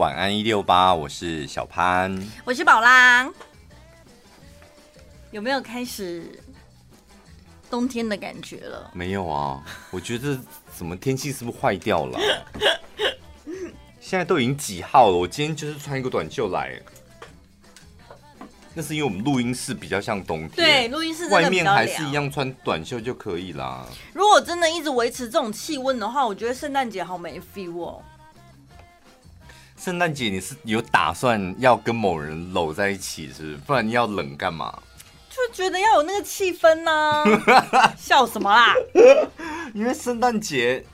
[0.00, 3.30] 晚安一六八，我是小潘，我是宝拉。
[5.30, 6.40] 有没有开始
[7.68, 8.90] 冬天的感觉了？
[8.94, 10.40] 没有啊，我觉得
[10.74, 12.18] 怎么天气是不是坏掉了？
[14.00, 15.16] 现在都已经几号了？
[15.18, 16.80] 我今天就是穿一个短袖来。
[18.72, 23.86] 那是因为我们录音室比较像冬天，对，录音室外面还是一样穿短袖就可以啦。
[24.14, 28.02] 如果真的一直维持这种气温的话，我觉得圣诞节好没 feel 哦。
[29.80, 33.56] 圣诞节你是有打算要跟某人搂在一起，是不是？
[33.56, 34.78] 不然你要冷干嘛？
[35.30, 37.94] 就觉得要有那个气氛呢、啊。
[37.96, 38.74] 笑什么啦？
[39.72, 40.84] 因为圣诞节。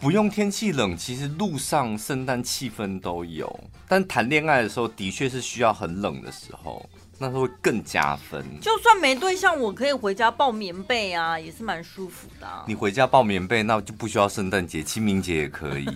[0.00, 3.60] 不用天气冷，其实路上圣诞气氛都有。
[3.86, 8.44] 但谈恋爱的时候，的确是需要很冷的时候，那时候会更加分。
[8.60, 12.64] 就算没对象，我可以回家抱棉被啊，也是蛮舒服的啊。
[12.66, 15.86] 你回家抱棉被，那就不需要圣诞节，清明节也可以，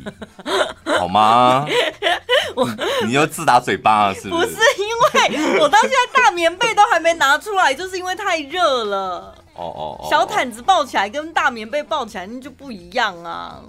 [0.99, 1.65] 好吗？
[2.55, 2.69] 我
[3.07, 4.47] 你又自打嘴巴了，是不是？
[4.47, 9.35] 不是，因为我到现在大棉被都还没拿出来，就是因为太热了。
[9.55, 13.63] 哦哦哦，小毯子抱起来跟大棉被抱起来那就不一样啊。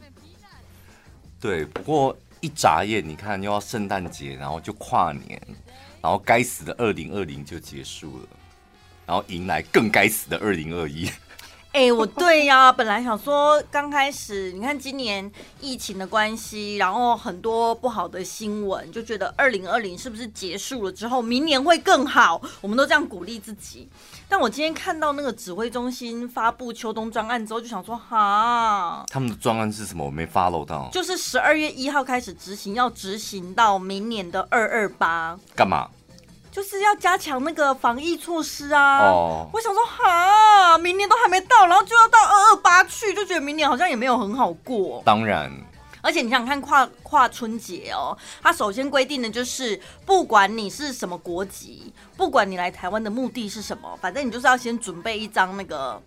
[1.39, 5.41] 对，不过一眨眼，你看又要圣诞节，然后就跨年，
[6.03, 8.27] 然后该死的二零二零就结束了，
[9.05, 11.09] 然后迎来更该死的二零二一。
[11.73, 15.29] 哎、欸，我对呀、啊，本来想说刚开始，你看今年
[15.59, 22.39] 疫情的关系，然后很多不好的新闻，就觉得二零二零是不是结束了之后，明年会更好？
[22.61, 23.89] 我们都这样鼓励自己。
[24.29, 30.05] 但我今天看到那个指挥中心发布秋冬专案之后，就想说，哈，他们的专案是什么？
[30.05, 30.87] 我没 follow 到。
[30.93, 35.35] 就是十二月一号开始执行，要执行到明年的二二八。
[35.55, 35.89] 干嘛？
[36.53, 38.99] 就是要加强那个防疫措施啊！
[38.99, 45.01] 哦，我想说，哈，明年都还没到，然后就要到二二八去，就觉得明年好像也没有很好过。
[45.03, 45.51] 当然，
[46.03, 55.99] 而且你想看跨跨春节哦，它首先规定的就是，不管你是什么国籍，不管你来台湾的目的是什么，反正你就是要先准备一张那个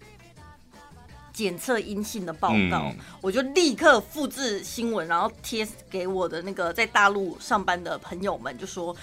[1.32, 2.84] 检测阴性的报告。
[2.84, 8.94] 嗯，我就立刻复制新闻，然后贴给我的那个在大陆上班的朋友们，就说。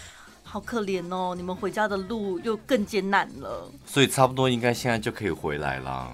[0.53, 3.67] 好可怜哦，你们回家的路又更艰难了。
[3.87, 6.11] 所以差不多应该现在就可以回来啦，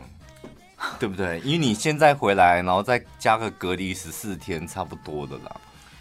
[0.98, 1.42] 对不对？
[1.42, 5.54] 因为你现在回来，然后再加个隔离十四天，差不多的啦。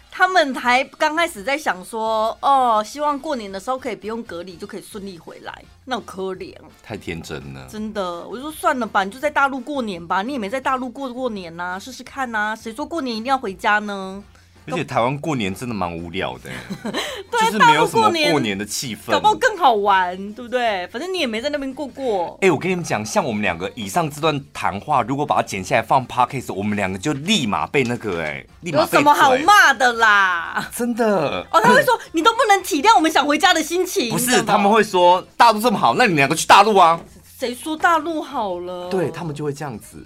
[0.09, 5.61] 他们还刚开始在想说，哦，希望过年的时候可以不用隔离，就可以顺利回来。
[5.83, 7.67] 那我可怜，太天真了。
[7.69, 12.55] 真的，我就说算了吧，你就在大陆过年吧，你也没在大陆过过年呐、啊，试试看呐、啊。
[12.55, 14.23] 谁说过年一定要回家呢？
[14.67, 16.49] 而且台湾过年真的蛮无聊的，
[17.31, 20.85] 就是没有什么过年的气氛，搞不好更好玩，对不对？
[20.87, 22.37] 反正你也没在那边过过。
[22.41, 30.69] 哎，我跟你们讲，像我们两个以上这段谈话，如果把它剪下来放 Podcast，我们两个就立马被那个哎，立马有什么好骂的啦？
[30.75, 34.09] 真的哦，他会说你都不能体谅我们想回家的心情。
[34.09, 36.99] 不是，他们会说大陆这么好，那你们两个去大陆啊？
[37.39, 38.89] 谁说大陆好了？
[38.89, 40.05] 对，他们就会这样子。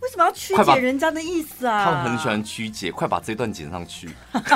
[0.00, 1.84] 为什么要曲解人家的意思啊？
[1.84, 4.06] 他们很喜欢曲解，快把这段剪上去。
[4.32, 4.54] 你现在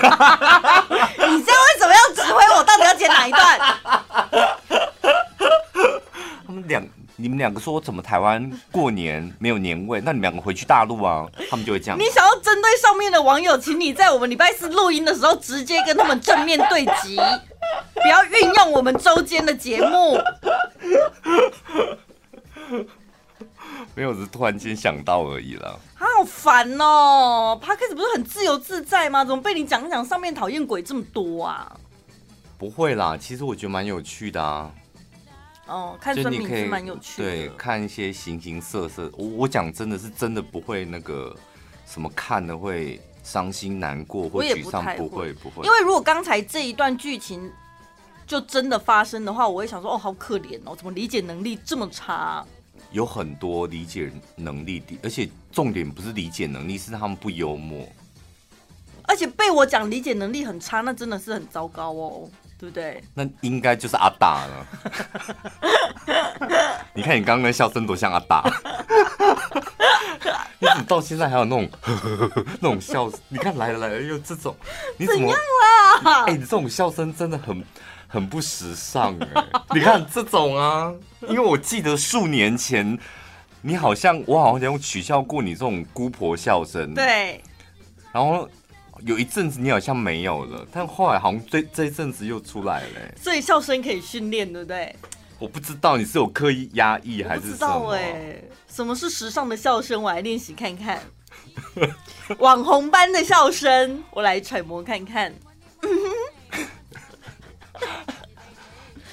[1.29, 1.43] 为
[1.79, 2.65] 什么要指挥我？
[2.65, 3.59] 到底要剪哪一段？
[6.47, 6.87] 他们两，
[7.17, 10.01] 你们两个说怎么台湾过年没有年味？
[10.05, 11.27] 那你们两个回去大陆啊？
[11.51, 11.99] 他们就会这样。
[11.99, 17.17] 你想要针对上面的网友，请你在我们礼拜四录音的时候直接跟他们正面对击，
[17.95, 20.17] 不要运用我们周间的节目。
[23.95, 25.77] 没有，只是突然间想到而已啦。
[25.95, 29.25] 好烦哦！Podcast 不是很自由自在吗？
[29.25, 31.77] 怎么被你讲讲上面讨厌鬼这么多啊？
[32.59, 34.73] 不会啦，其实我觉得蛮有趣的啊。
[35.67, 37.29] 哦，看孙明是蛮有趣的。
[37.29, 39.11] 对，看一些形形色色。
[39.17, 41.35] 我我讲真的是真的不会那个
[41.87, 45.65] 什么看了会伤心难过或沮丧，不会不会。
[45.65, 47.51] 因为如果刚才这一段剧情
[48.27, 52.45] 就真的发生的话，我会想说哦，好可怜哦，怎么理解能力这么差？
[52.93, 57.89] 有很多理解能力的，而且重点不是理解能力，是他们不幽默。
[59.05, 63.03] 而且被我讲理解能力很差，那真的是很糟糕哦，对不对？
[63.15, 64.67] 那应该就是阿大了。
[66.95, 68.45] 你看你刚刚的笑声多像阿大，
[70.59, 71.69] 你怎么到现在还有那种
[72.61, 73.19] 那种笑声？
[73.29, 74.55] 你看来了来了又这种，
[74.97, 76.25] 你怎么怎样啦？
[76.27, 77.65] 哎、欸，你这种笑声真的很。
[78.13, 79.45] 很不时尚哎，
[79.75, 80.93] 你看这种啊，
[81.23, 82.99] 因为我记得数年前，
[83.63, 87.43] 你好像我好像有取笑过你这种姑婆笑声，对。
[88.13, 88.47] 然后
[89.01, 92.89] 有一阵子你好像没有了，但后来好像这这一阵子又出来了。
[93.17, 94.95] 所以笑声可以训练，对不对？
[95.39, 97.93] 我不知道你是有刻意压抑还是什么？
[97.97, 98.37] 哎，
[98.69, 100.03] 什么是时尚的笑声？
[100.03, 101.01] 我来练习看看。
[102.39, 105.33] 网红般的笑声，我来揣摩看看。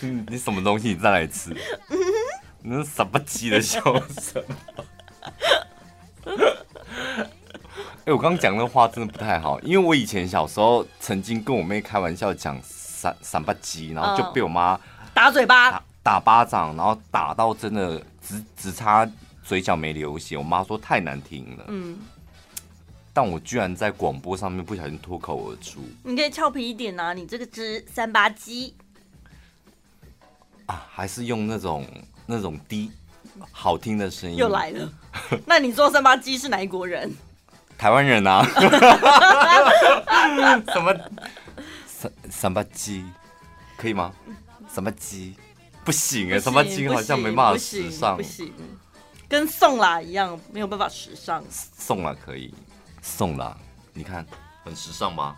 [0.01, 0.89] 嗯， 你什么东西？
[0.89, 1.55] 你再来一次。
[2.61, 4.43] 那什么鸡的笑声？
[7.99, 14.79] 哎、欸，我刚刚讲那话真的不太好，因为我以前小时候曾经跟我妹开玩笑讲三三八鸡，然后就被我妈
[15.13, 19.09] 打嘴巴打，打巴掌，然后打到真的只只差
[19.43, 20.37] 嘴角没流血。
[20.37, 21.65] 我妈说太难听了。
[21.67, 21.97] 嗯，
[23.13, 25.79] 但我居然在广播上面不小心脱口而出。
[26.03, 28.75] 你可以俏皮一点啊，你这个只三八鸡
[30.69, 31.85] 啊，还是用那种。
[32.31, 32.91] 那种低
[33.51, 34.87] 好听的声音又来了。
[35.43, 37.11] 那你说三八鸡是哪一国人？
[37.75, 38.45] 台湾人啊。
[40.71, 40.95] 什么
[41.87, 43.03] 三三八鸡
[43.75, 44.13] 可以吗？
[44.67, 45.35] 三八鸡
[45.83, 48.53] 不行哎，三八鸡好像没办法时尚，不行，
[49.27, 51.43] 跟送啦一样没有办法时尚。
[51.49, 52.53] 送啦可以，
[53.01, 53.57] 送啦，
[53.91, 54.23] 你看
[54.63, 55.35] 很时尚吗？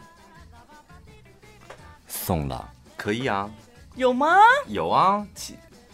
[2.06, 3.50] 送啦可以啊。
[3.96, 4.38] 有吗？
[4.68, 5.26] 有啊。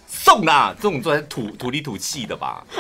[0.08, 2.64] 送啦，这种做土土里土气的吧？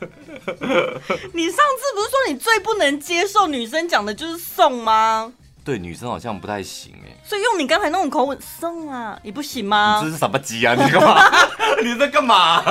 [0.00, 5.32] 你上次不是说你最不能接受女生讲的就是送吗？
[5.64, 7.16] 对，女生好像不太行哎。
[7.24, 10.00] 所以用你刚才那种口吻送啊，你不行吗？
[10.02, 10.74] 你这是什么鸡啊？
[10.74, 11.22] 你干嘛？
[11.84, 12.62] 你在干嘛？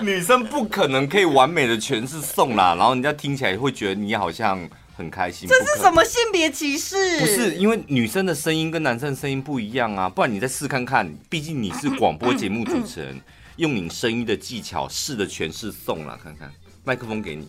[0.00, 4.58] 女生不可能可以完美的诠释送啦，然后人家听起来会觉得你好像。
[4.98, 7.20] 很开心，这是什么性别歧视？
[7.20, 11.08] 不是，因为女生的声音跟男生的声音不一样啊，不然你再试看看。
[11.30, 13.20] 毕竟你是广播节目主持人，
[13.54, 16.52] 用你声音的技巧试着诠释送了，看看。
[16.82, 17.48] 麦克风给你，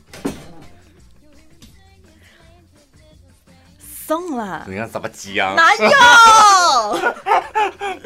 [4.05, 4.63] 送了。
[4.69, 5.55] 你看什么鸡啊？
[5.55, 5.89] 哪有？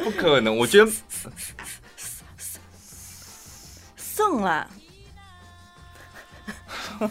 [0.04, 0.90] 不可能，我觉得
[3.98, 4.66] 送啦。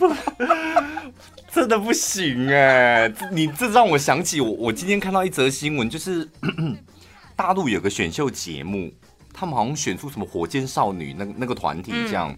[1.54, 3.14] 真的不行哎！
[3.32, 6.28] 你这让我想起我，我今天看到一则新闻，就是
[7.38, 8.92] 大陆有个选秀节目，
[9.32, 12.36] 他们好像选出什么火箭少女那那个团体这样，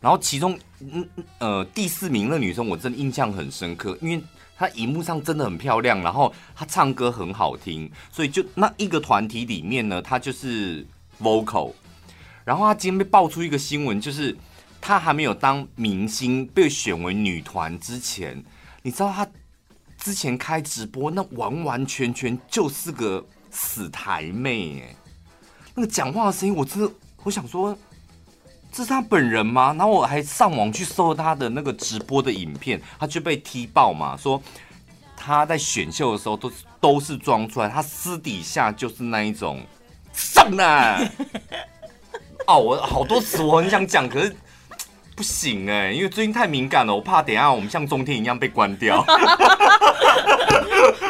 [0.00, 1.04] 然后其中嗯
[1.38, 4.22] 呃第四名那女生我真的印象很深刻，因为
[4.56, 10.86] 她荧幕上真的很漂亮，然后她唱歌很好听，所以就那一个团体里面呢，她就是
[11.20, 11.72] vocal，
[12.44, 14.36] 然后她今天被爆出一个新闻，就是。
[14.80, 18.44] 她还没有当明星被选为女团之前，
[18.82, 19.26] 你知道她
[19.98, 24.94] 之前开直播那完完全全就是个死台妹哎，
[25.74, 26.88] 那个讲话的声音我真的
[27.24, 27.76] 我想说
[28.70, 29.74] 这是她本人吗？
[29.76, 34.40] 然后我还上网去搜她的那个直播的影片，她就被踢爆嘛，说
[35.16, 39.60] 她在选秀的时候都都是装出来，她私底下就是那一种
[40.12, 40.64] 上呢
[42.46, 44.36] 哦，我好多词我很想讲，可是。
[45.16, 49.02] 不行哎，因为最近太敏感了，我怕等一下我们像中天一样被关掉。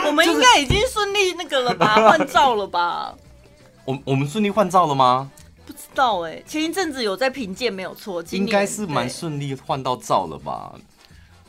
[0.06, 3.12] 我们应该已经顺利那个了吧，换照了吧？
[3.84, 5.28] 我我们顺利换照了吗？
[5.66, 10.72] 不知道哎，前一阵子有在评鉴，没有错，应该是蛮顺利换到照了吧？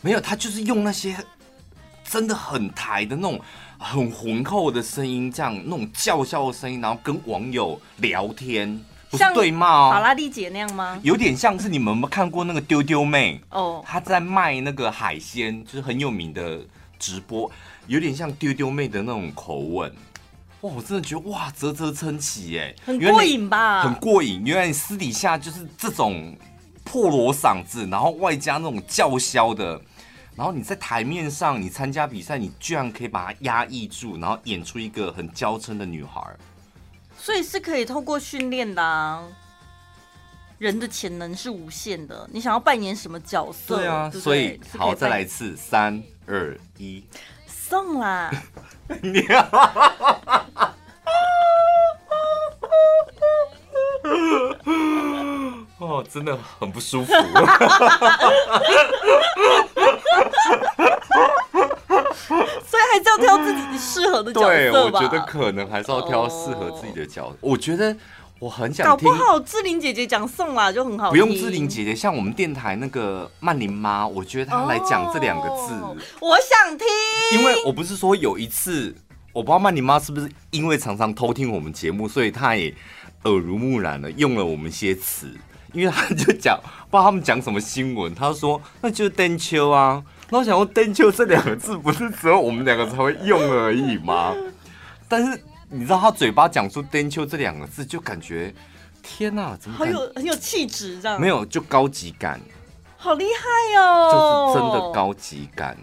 [0.02, 1.16] 没有，他就是用那些
[2.04, 3.40] 真的很台的那种
[3.78, 8.84] 很浑厚的声音，这样那种叫嚣的声音，然后跟网友聊天。
[9.10, 11.00] 不是对骂哦，法拉利姐那样吗？
[11.02, 14.08] 有点像是你们有没有看过那个丢丢妹哦，她、oh.
[14.08, 16.60] 在卖那个海鲜，就是很有名的
[17.00, 17.50] 直播，
[17.88, 19.90] 有点像丢丢妹的那种口吻。
[20.62, 23.84] 哇，我真的觉得哇，啧啧称奇哎，很过瘾吧？
[23.84, 26.36] 很过瘾，原来你私底下就是这种
[26.84, 29.80] 破锣嗓子，然后外加那种叫嚣的，
[30.36, 36.22] 然后你在台面上你参加比赛，你居然可以把它压抑住，然后演出一个很娇嗔的女孩。
[37.28, 39.22] 所以是可以透过训练的啊，
[40.60, 42.26] 人的潜能是无限的。
[42.32, 43.76] 你想要扮演什么角色？
[43.76, 47.04] 对啊，对对，所以好，再来一次，三二一，
[47.46, 48.32] 送啦！
[49.02, 49.50] 你啊！
[55.80, 57.12] 哦，真的很不舒服。
[62.98, 64.54] 还是要挑自己适合的角色吧。
[64.54, 67.38] 对，我觉得可能还是要挑适合自己的角色。
[67.42, 67.52] Oh.
[67.54, 67.96] 我觉得
[68.40, 71.10] 我很想听，搞不好志玲姐姐讲送啦就很好。
[71.10, 75.98] 不用志玲姐姐，像我们电台那个曼玲妈，我觉得她来讲这两个字，oh.
[76.22, 76.88] 我想听。
[77.34, 78.96] 因为我不是说有一次，
[79.34, 82.74] 我不知道曼玲妈是不是因为常常偷听我们节目，所以她也
[83.24, 85.30] 耳濡目染了，用了我们一些词。
[85.74, 86.58] 因为她就讲，
[86.90, 90.02] 不知道他们讲什么新闻，她说那就是登秋啊。
[90.30, 94.36] 那我想说“登秋”这两个字不是只有我们两个才会用而已吗？
[95.08, 98.54] 但是你知道他嘴巴讲出“登秋”这两个字，就感觉
[99.02, 101.20] 天哪，怎么好有很有气质这样？
[101.20, 102.40] 没有，就高级感。
[102.98, 105.78] 好厉害哦，就是真的高级感。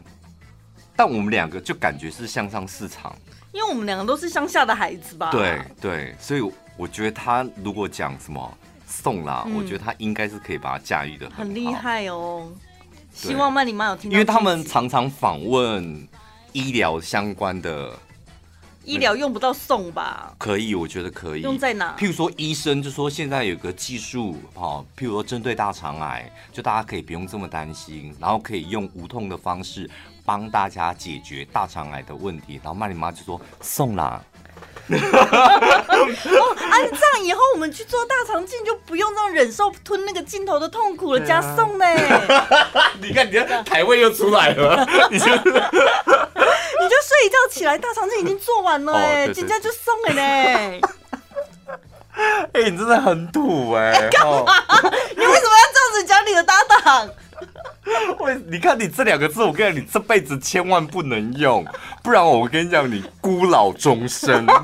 [0.94, 3.16] 但我们两个就感觉是向上市场，
[3.50, 5.30] 因为我们两个都是乡下的孩子吧？
[5.30, 12.52] 对对，所以我觉得他如果讲什么送啦，嗯、我觉得他应该是可以把它驾驭的很厉害哦。
[13.14, 16.06] 希望曼妮妈有听到，因为他们常常访问
[16.52, 17.92] 医疗相关的。
[18.84, 20.34] 医疗用不到送吧？
[20.36, 21.40] 可以，我觉得可以。
[21.40, 21.96] 用在哪？
[21.96, 29.88] 譬如说，医生就说现在有个技术，哈，譬如说针对大肠癌，就大家可以不用这么担心，然后可以用无痛的方式
[30.22, 32.60] 帮大家解决大肠癌的问题。
[32.62, 34.22] 然后曼妮妈就说送啦。
[34.92, 41.84] 哦，啊，这样以后我们去做大肠镜就不用这样忍受吞那个镜头的痛苦了，加送呢？
[43.00, 50.80] 你看，你看，台位又出来了，你 就你就睡一觉起来，大肠镜已经做完了哎，人家就送了呢。
[52.52, 54.08] 哎，你真的很土哎！
[54.10, 54.44] 干嘛？
[55.16, 57.10] 你为什么要这样子讲你的搭档？
[58.20, 61.64] 喂，你看你这两个字，我跟你讲，你这辈子千万不能用，
[62.02, 64.46] 不然我跟你讲，你孤老终生。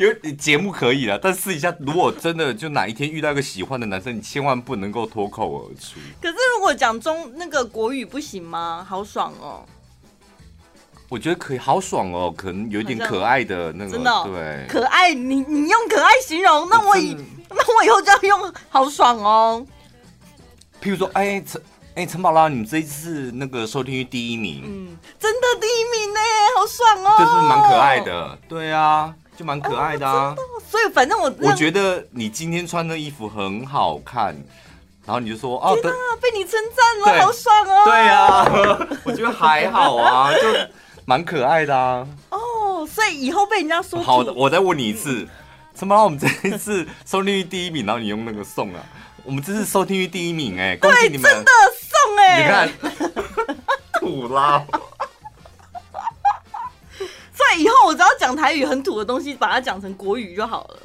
[0.00, 6.00] 因为你节目可以了，但试一下如果真的就哪一天遇到一个喜欢的男生，你千万不能够脱口而出。
[6.20, 8.86] 可是如果讲中那个国语不行吗？
[8.88, 9.64] 好爽哦！
[11.08, 15.12] 我觉得可以，好爽哦，可能有点可爱的那个，真的哦、对，可爱。
[15.12, 17.16] 你你用可爱形容，那我以
[17.50, 19.66] 那我以后就要用好爽哦。
[20.80, 21.62] 譬如说，哎陈
[21.94, 26.20] 哎陈宝拉，你们这一次那个收听率第一名，嗯，真的第一名呢，
[26.56, 30.34] 好爽哦，就是蛮可爱的，对啊，就蛮可爱的啊。
[30.36, 34.34] 哦、所以反正我我觉得你今天穿的衣服很好看，
[35.04, 36.58] 然后你就说哦，天啊，被你称
[37.04, 37.84] 赞了，好爽哦。
[37.84, 40.40] 对啊， 我觉得还好啊，就。
[41.06, 42.06] 蛮可爱的啊！
[42.28, 45.26] 哦，所以以后被人家说好的，我再问你一次，
[45.74, 46.04] 怎么了？
[46.04, 48.80] 我们这一次收听率第一名，然后你用那个送啊？
[49.24, 51.30] 我们这是收听率第一名哎，恭喜你们！
[51.30, 51.50] 真的
[51.80, 52.42] 送哎！
[52.42, 52.68] 你看，
[53.94, 54.64] 土啦！
[57.32, 60.78] 所以以后我只要讲台语很土的东西，把它讲成国语就好了。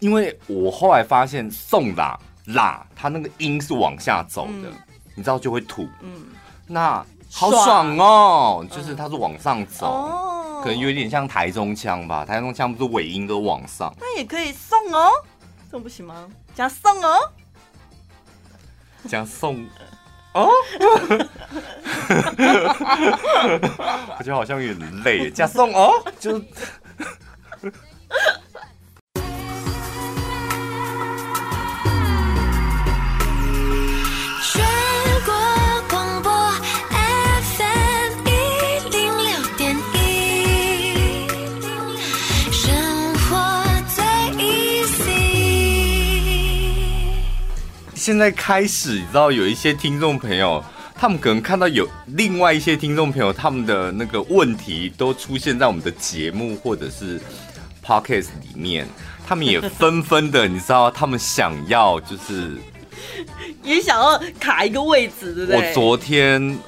[0.00, 4.74] 因为我后来发现送啦啦，它那个音是往下走的，嗯、
[5.14, 5.88] 你知道就会土。
[6.00, 6.26] 嗯，
[6.66, 7.04] 那。
[7.36, 8.64] 好爽哦！
[8.70, 12.24] 就是它是往上走，嗯、可能有点像台中腔吧。
[12.24, 15.10] 台中腔不是尾音都往上，那也可以送哦，
[15.74, 16.28] 送不行吗？
[16.54, 17.18] 加送哦，
[19.08, 19.66] 加送
[20.32, 20.48] 哦，
[24.16, 25.90] 我觉得好像有点累，加送哦，
[26.20, 26.40] 就。
[48.04, 50.62] 现在开始，你知道有一些听众朋友，
[50.94, 57.18] 他们可能看到有另外一些听众朋友，他们的那个问题都出现在我们的节目或者是
[57.82, 58.86] podcast 里面，
[59.26, 62.58] 他们也纷纷的，你知道，他们想要就是
[63.62, 65.56] 也想要卡一个位置，对不对？
[65.56, 66.58] 我昨天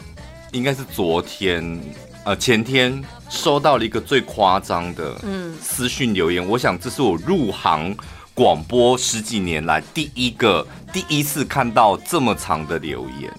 [0.52, 1.78] 应该是昨天
[2.24, 7.94] 呃前天收到了一个最夸张的嗯私讯留言，我想这是我入行。
[8.36, 13.32] 广播十几年来第一个第一次看到这么长的留言，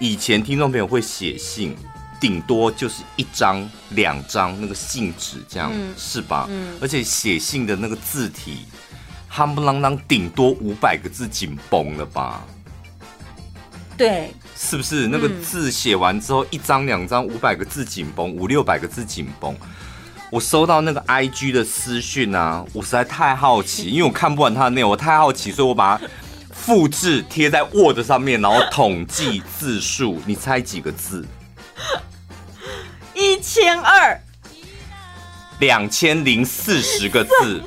[0.00, 1.76] 以前听众朋友会写信，
[2.20, 6.48] 顶多就是一张两张那个信纸这样，嗯、是吧？
[6.50, 8.66] 嗯、而且写信的那个字体，
[9.30, 12.44] 夯不啷当，顶多五百个字紧绷了吧？
[13.96, 15.06] 对，是不是？
[15.06, 19.56] 那个字写完之后，一张两张五百个字紧绷，五六百个字紧绷。
[20.32, 26.04] 我收到那个 IG 的私讯啊，我实在太好奇，因为我看不完他的内容，我太好奇，所以我把它
[26.50, 31.28] 复制贴在 Word 上面，然后统计字数，你猜几个字？
[33.12, 34.18] 一千二，
[35.58, 37.62] 两千零四十个字。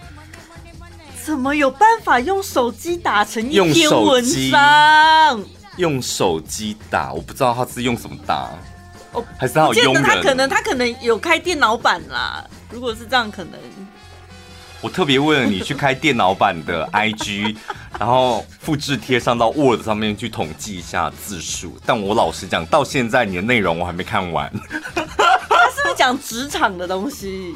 [1.24, 5.42] 怎么有办法用手机打成一篇文章？
[5.78, 8.50] 用手机打，我不知道他是用什么打。
[9.38, 12.44] 还是他有佣人，他可能他可能有开电脑版啦。
[12.70, 13.52] 如果是这样，可能
[14.82, 17.56] 我特别为了你去开电脑版的 IG，
[17.98, 21.78] 然后复制贴上到 Word 上面去统计一下字数。
[21.86, 24.52] 但我老实讲，到现在你的内容我还没看完。
[24.94, 25.02] 他
[25.70, 27.54] 是不是讲职场的东西？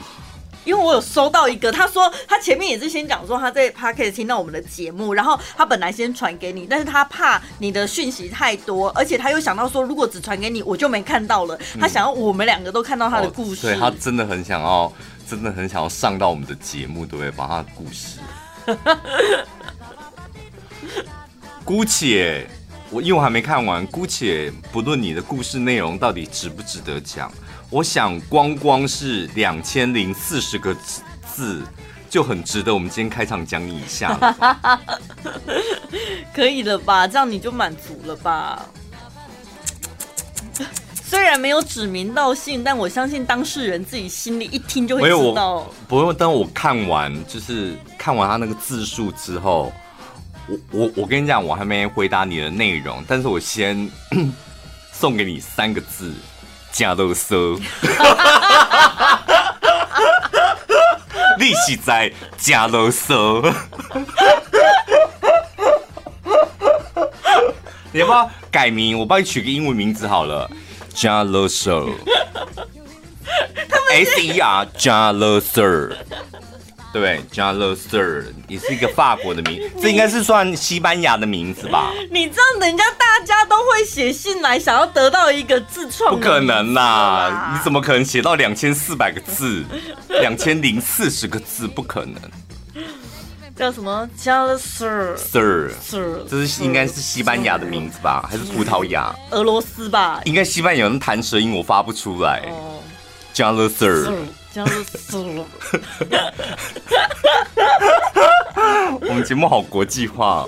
[0.64, 11.58] 因为我有收到一个，他说他前面也是先讲说他在 Podcast 听到我们的节目，然后他本来先传给你，但是他怕你的讯息太多，而且他又想到说如果只传给你，我就没看到了。
[11.80, 14.92] 他想要我们两个都看到他的故事，对、嗯哦、他真的很想要，
[15.28, 17.30] 真的很想要上到我们的节目，对不对？
[17.30, 18.18] 把他的故事。
[21.64, 22.46] 姑且
[22.90, 27.32] 我因为我还没看完，姑且不论你的故事内容到底值不值得讲，
[27.70, 30.74] 我想光光是两千零四十个
[31.24, 31.62] 字
[32.08, 34.80] 就很值得我们今天开场讲你一下了。
[36.34, 37.06] 可以了吧？
[37.06, 38.66] 这样你就满足了吧？
[41.04, 45.66] 虽然没有指名道姓，但我相信当事人自己心里一听就会知道。
[45.88, 49.72] 不用，等我看完，就是看完他那个字数之后，
[50.48, 53.88] 我我我跟你讲，我还没回答你的内容，但是我先
[54.92, 56.12] 送给你三个字：
[56.72, 57.56] 加乐色。
[61.38, 63.42] 利息在加乐色。
[67.92, 68.98] 你要不要改名？
[68.98, 70.48] 我帮你取个英文名字好了。
[70.94, 71.86] 加勒瑟
[73.90, 75.96] ，S E R 加勒瑟，
[76.92, 81.92] 对，加勒瑟也是一个法国的名， 这应该是算西班牙的名字吧？
[82.10, 87.52] 你这样，人家大家都会写信来，想要得到一个自创，不可能啦！
[87.52, 89.64] 你怎么可能写到两千四百个字，
[90.20, 91.68] 两千零四十个字？
[91.68, 92.14] 不可能。
[93.56, 94.08] 叫什么？
[94.16, 98.26] 加勒瑟，Sir，Sir，这是应该是西班牙的名字吧？
[98.28, 99.14] 还是葡萄牙？
[99.30, 100.20] 俄罗斯吧？
[100.24, 102.42] 应该西班牙人弹舌音，我发不出来。
[103.32, 104.12] 加勒瑟，
[104.52, 105.18] 加勒瑟。
[109.02, 110.44] 我们节目好国际化，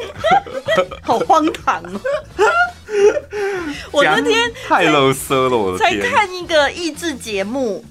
[1.02, 2.00] 好荒唐哦！
[3.90, 5.78] 我那天太勒瑟了，我！
[5.78, 7.84] 才看一个益智节目，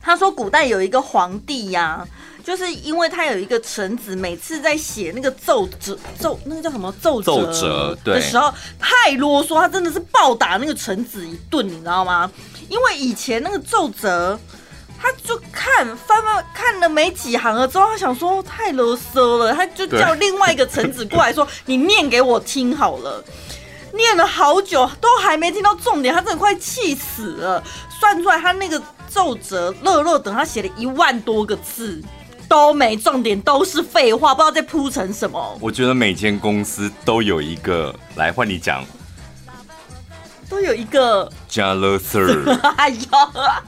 [0.00, 2.06] 他说古代有一个皇帝呀。
[2.44, 12.32] 就是因为他有一个臣子，每次在写那个奏折奏那个叫什么奏折的时候太啰嗦，他真的是暴打那个臣子一顿，你知道吗？
[12.70, 14.40] 因为以前那个奏折，
[15.00, 23.22] 他就看翻翻看了没几行了之后，他想说太啰嗦了，他就叫另外一个臣子过来说：“你念给我听好了。
[23.94, 27.62] ”念了好久都还没听到重点，他真的快气死了。
[27.98, 32.02] 算出来他那个奏折乐乐等他写了一万多个字。
[32.48, 35.58] 都没重点，都是废话，不知道在铺成什么。
[35.60, 38.82] 我觉得每间公司都有一个，来换你讲，
[40.48, 42.58] 都有一个加勒 Sir。
[42.76, 42.96] 哎呦，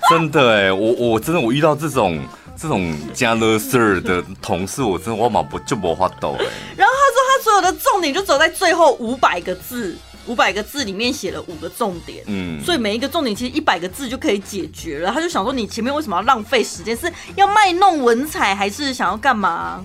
[0.08, 2.22] 真的哎，我我真的我遇到这种
[2.56, 6.44] 这种加勒 Sir 的同事，我真的我马不就不发抖哎。
[6.76, 9.96] 然后他说他所有的重点就走在最后五百个字。
[10.26, 15.10] 五百个字里面写了五个重点，嗯，所以每一个重点其实一百个字就可以解决了。
[15.10, 16.94] 他就想说，你前面为什么要浪费时间？
[16.94, 19.84] 是要卖弄文采，还是想要干嘛？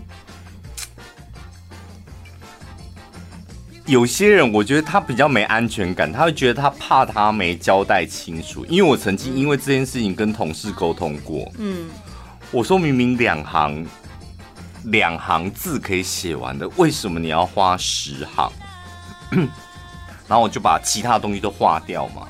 [3.86, 8.66] 有些人我觉得他比较没安全感，他会觉得他怕他没交代清楚。
[8.66, 11.88] 因为我曾经因为这件事情跟同事沟通过，嗯，
[12.50, 13.86] 我说明明两行
[14.86, 18.52] 两行字可以写完的，为什么你要花十行？
[20.28, 22.28] 然后我就把其他东西都划掉嘛，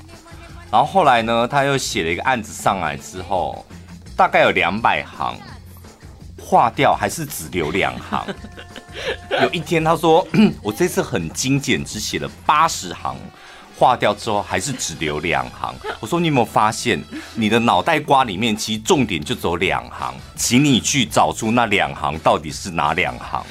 [0.70, 3.66] 然后后来呢，他又写了一个案子上来之后，
[4.18, 5.38] 大概有两百行，
[6.38, 8.26] 划掉还是只留两行。
[9.42, 10.26] 有一天他说，
[10.62, 13.16] 我这次很精简，只写了八十行，
[13.78, 15.76] 划掉之后还是只留两行。
[16.00, 17.04] 我说你有没有发现，
[17.36, 23.46] 你的脑袋瓜里面其实重点就走两行，请你去找出那两行到底是哪两行。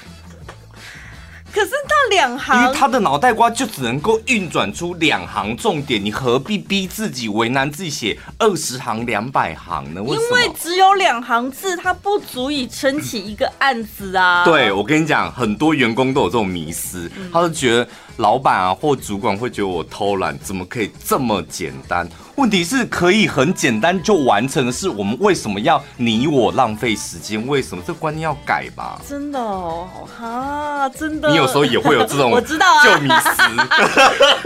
[1.54, 10.02] 可是那两行，因为他的脑袋瓜就只能够运转出两行重点，你何必逼自己为难自己写二十行两百行呢？
[10.02, 10.16] 为？
[10.16, 14.44] 因为只有两行字，它不足以撑起一个案子啊。
[14.44, 17.86] 对，我跟你讲，很多员工都有这种迷思，他就觉得
[18.16, 22.08] 老板啊或主管会觉得我偷懒，怎么可以这么简单？
[22.36, 27.46] 问题是可以很简单就完成的事，我们为什么要你我浪费时间？
[27.46, 29.00] 为什么这观念要改吧？
[29.08, 31.28] 真的哦，哈，真的。
[31.30, 33.42] 你有时候也会有这种， 我知道啊，就迷思。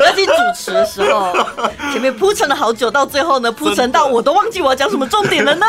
[0.05, 1.33] 尤其主持的时候，
[1.91, 5.67] 前面铺陈了好久，到最后呢，铺陈到我都忘记我要讲什么重点了呢。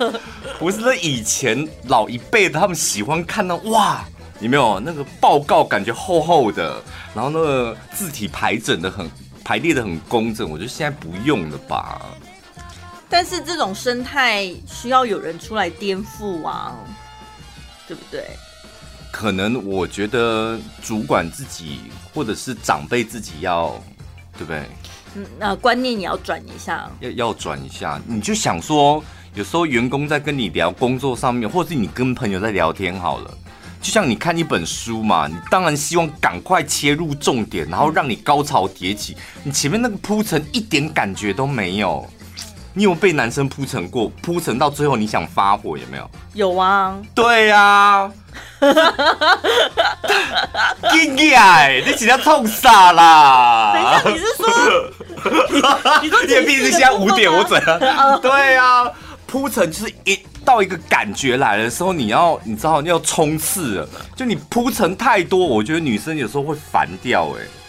[0.60, 4.04] 不是，那以前老一辈的他们喜欢看到哇，
[4.40, 6.76] 有没有那个报告感觉厚厚的，
[7.14, 9.08] 然后那个字体排整的很。
[9.44, 12.00] 排列的很工整，我觉得现在不用了吧。
[13.08, 16.74] 但是这种生态需要有人出来颠覆啊，
[17.86, 18.24] 对不对？
[19.12, 23.80] 可能我觉得主管自己或者是长辈自己要，
[24.36, 24.64] 对不对？
[25.14, 28.00] 嗯，那观念也要转一下，要要转一下。
[28.06, 29.04] 你就想说，
[29.34, 33.38] 有时候员工在跟你聊工作上面，或者是你跟朋友在聊天好了。
[33.84, 39.14] 就像你看一本书嘛，你当然希望赶快切入重点，然后让你高潮迭起。
[39.42, 42.08] 你前面那个铺陈一点感觉都没有。
[42.72, 44.08] 你有被男生铺陈过？
[44.22, 46.10] 铺陈到最后你想发火有没有？
[46.32, 46.96] 有啊。
[47.14, 48.10] 对呀、啊。
[50.90, 54.00] 你今天痛傻啦！
[54.02, 54.46] 等一下，你是说
[56.00, 58.18] 你，你说因为毕竟现在五点，我怎样？
[58.22, 58.90] 对啊，
[59.26, 67.63] 铺陈就是一到一个感觉来的时候，你要你知道你要冲刺了，就你铺陈太多，我觉得女生有时候会烦掉哎。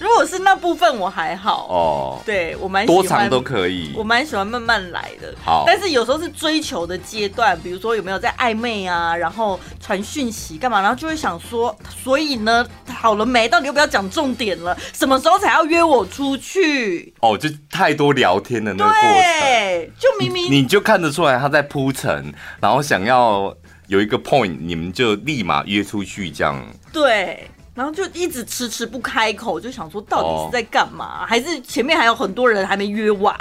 [0.00, 5.34] 如果是那部分我还好哦，对我蛮喜欢多长都可以，我蛮喜欢慢慢来的。
[5.44, 13.46] 好，但是有时候是追求的阶段，比如说有没有在暧昧啊，然后传讯息干嘛，然后就会想说，所以呢，好了没？
[13.46, 14.74] 到底要不要讲重点了？
[14.94, 17.14] 什么时候才要约我出去？
[17.20, 23.54] 哦，就太多聊天的那个过程，就明明你，你就看得出来他在铺陈，然后想要
[23.88, 26.58] 有一个 point，你们就立马约出去这样。
[26.90, 27.50] 对。
[27.74, 31.24] 然后就一直迟迟不开口，就想说到底是在干嘛？
[31.24, 33.36] 哦、还是前面还有很多人还没约完？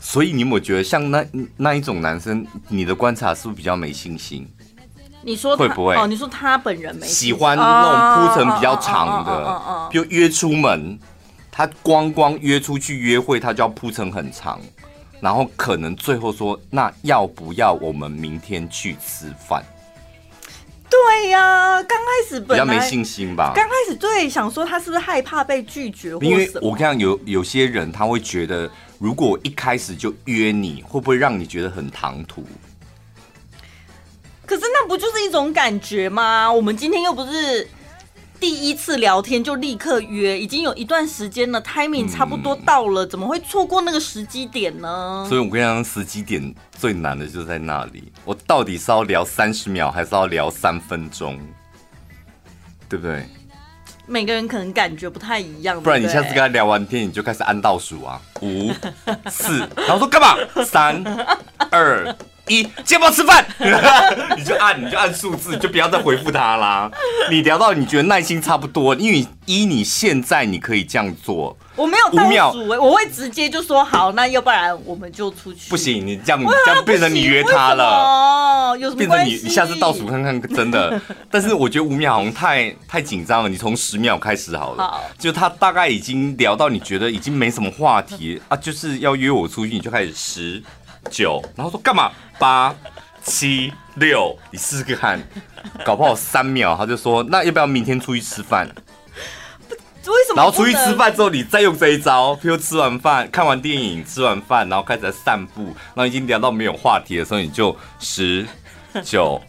[0.00, 1.24] 所以你有没有觉得像那
[1.56, 4.46] 那一种男生，你的观察是不是比较没信心？
[5.24, 5.94] 你说会不会？
[5.94, 10.98] 哦，你说他本人没喜欢那种铺陈比较长的，就约出门，
[11.50, 14.60] 他光光约出去约会，他就要铺陈很长，
[15.20, 19.62] 然后可能最后说，那要不要我们明天去吃饭？
[20.92, 23.54] 对呀、啊，刚开始本来比较没信心吧。
[23.56, 26.10] 刚开始对，想说他是不是害怕被拒绝？
[26.20, 32.44] 因为我看有有些人他会觉得，如果一开始就约你，会不会让你觉得很唐突？
[34.44, 36.52] 可是那不就是一种感觉吗？
[36.52, 37.66] 我们今天又不是。
[38.42, 45.24] 第一次聊天就立刻约，已经有一段时间了，timing 差不多到了，嗯、怎么会错过那个时机点呢？
[45.28, 48.12] 所以我跟你讲，时机点最难的就在那里。
[48.24, 51.38] 我到底是要聊三十秒，还是要聊三分钟？
[52.88, 53.24] 对不对？
[54.06, 55.80] 每个人可能感觉不太一样。
[55.80, 58.72] 不然你下次跟他聊完天，你就开始按倒数啊，五、
[59.30, 60.36] 四，然后说干嘛？
[60.64, 61.00] 三、
[61.70, 62.12] 二。
[62.58, 63.44] 一，要不要吃饭？
[64.36, 66.90] 你就按，你就按数字，就不要再回复他啦。
[67.30, 71.56] 你聊到你觉得耐心差不多，因为依你现在你可以这样做。
[71.74, 75.70] 我没有倒数，我会直接就说好，那要不然我们就出去。
[75.70, 77.84] 不行，你这样这样变成你约他了。
[77.84, 81.00] 哦，有什么变成你，你下次倒数看看，真的。
[81.30, 84.84] 但是我觉得五秒好像太太紧张了，你从十秒开始好了。
[84.84, 90.62] 好，就他大概已经聊到你觉得已经没什么话题啊，就是要约我出去，你就开始十。
[91.10, 92.10] 九，然后说干嘛？
[92.38, 92.74] 八、
[93.22, 95.20] 七、六，你试试看，
[95.84, 98.68] 搞不好三秒，他就说那要不要明天出去吃饭？
[100.04, 100.36] 为什么？
[100.36, 105.62] 然后出去吃饭之后，你再用这一招，譬如吃完饭、看完电影、吃完饭，然后开始在散步，
[105.94, 108.44] 然后已经聊到没有话题的时候，你就十、
[109.04, 109.40] 九、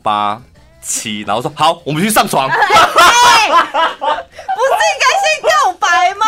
[0.00, 0.40] 八、
[0.80, 2.48] 七，然后说好，我们去上床。
[2.50, 2.62] 不是
[3.50, 6.24] 应该先告白吗？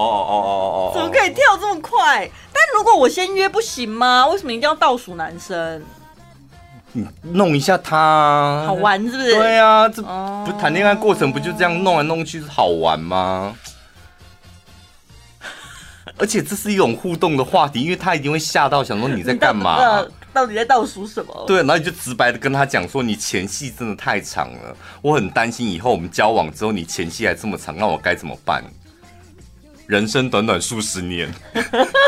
[0.00, 0.92] 哦哦哦哦哦！
[0.94, 2.30] 怎么可以跳这么快？
[2.52, 4.26] 但如果我先约不行吗？
[4.28, 5.82] 为什么一定要倒数男生？
[6.92, 9.32] 你弄一下他，好玩是不是？
[9.34, 13.54] 对啊，这不谈恋爱过程不就这样弄来弄去是好玩吗？
[16.18, 19.78] 而且这是一种互动的话题，因为他一定会吓到，想说你在干嘛？
[19.78, 21.44] 到，到底在倒数什么？
[21.46, 28.62] 对，然后你就直白的跟他讲说，你前戏真的太长了，我很担心以后我们交往之后你前戏还这么长，那我该怎么办？
[29.90, 31.28] 人生短短数十年，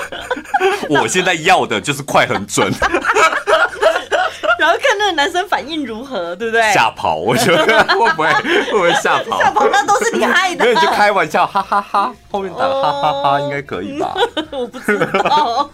[0.88, 2.70] 我现在要的就是快很准，
[4.56, 6.62] 然后看那个男生反应如何，对不对？
[6.72, 9.40] 吓跑，我觉得 会不会会不会吓跑？
[9.42, 14.14] 吓跑那都是你害的，没有你就开玩笑，哈哈哈，哈，后面打哈哈哈，哈，应该可以吧？
[14.52, 15.68] 我不知道。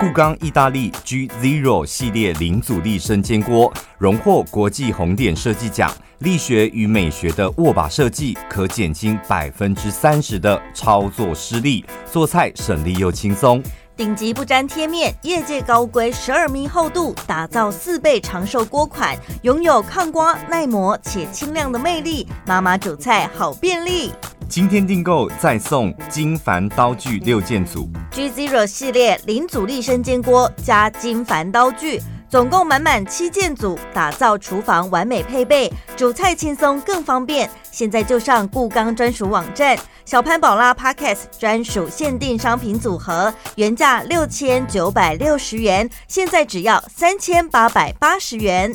[0.00, 13.62] 固冈意大利 G Zero 系列零阻力生煎锅，荣获国际红点设计奖，力学与美学的握把设计，可减轻百分之三十的操作施力，做菜省力又轻松。
[13.94, 24.12] 顶级不粘贴面，业界高规十二米厚度，打造四倍长寿锅款，拥有抗刮耐磨且轻量的魅力，妈妈煮菜好便利。
[24.50, 37.48] 今天订购再送金凡刀具六件组，G Zero 系列零阻力生煎锅加金凡刀具，总共满满七件组，打造厨房完美配备，煮菜轻松更方便。
[37.70, 48.74] 现在就上固钢专属网站，小潘宝拉 Podcast 专属限定商品组合，原价六千九百六十元，现在只要三千八百八十元。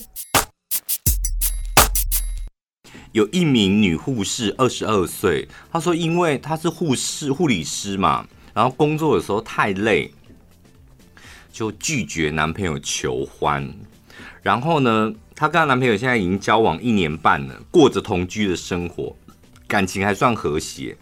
[3.16, 10.14] 有一名女护士，二十二岁，她说，因为她是护士、护理师嘛，然后工作的时候太累，
[11.50, 13.74] 就拒绝男朋友求欢。
[14.42, 19.16] 然后呢，她跟她男朋友现在已经交往一年半了，过着同居的生活，
[19.66, 20.98] 感情还算和谐。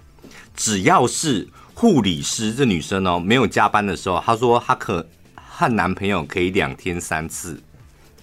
[0.55, 7.59] 只要是护理师这女生哦，没有加班的时候，她说她可和男朋友可以两天三次。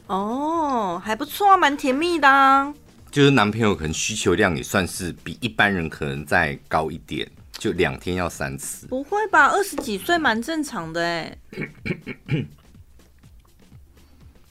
[0.07, 2.73] 哦，还不错，蛮甜蜜的啊。
[3.11, 8.87] 就是男朋友可能需求量也算是比一般人可能再高一点，就两天要三次。
[8.87, 9.49] 不会吧？
[9.49, 11.37] 二十几岁蛮正常的哎。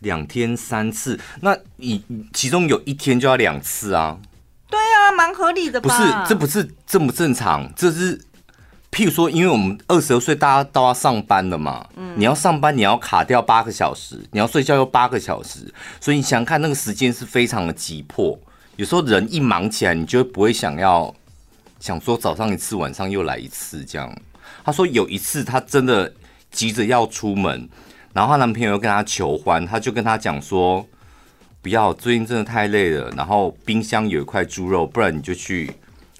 [0.01, 4.17] 两天三次，那你其中有一天就要两次啊？
[4.69, 5.89] 对啊，蛮合理的吧？
[5.89, 7.69] 不是，这不是正不正常？
[7.75, 8.17] 这是
[8.91, 11.85] 譬如说，因为我们二十二岁，大家都要上班了嘛。
[11.97, 18.39] 嗯，你要上班，你要卡掉八个小时，你要睡觉又八个小时，所以你想看那个时间是非常的急迫。
[18.79, 21.13] 有时候人一忙起来，你就不会想要
[21.81, 24.09] 想说早上一次，晚上又来一次这样。
[24.63, 26.13] 她说有一次，她真的
[26.49, 27.67] 急着要出门。
[28.13, 30.87] 然后她男朋友又跟她求欢，她就跟她讲说
[31.61, 33.11] ：“不要，最近真的太累了。
[33.17, 35.69] 然后冰箱有一块猪肉，不然你就去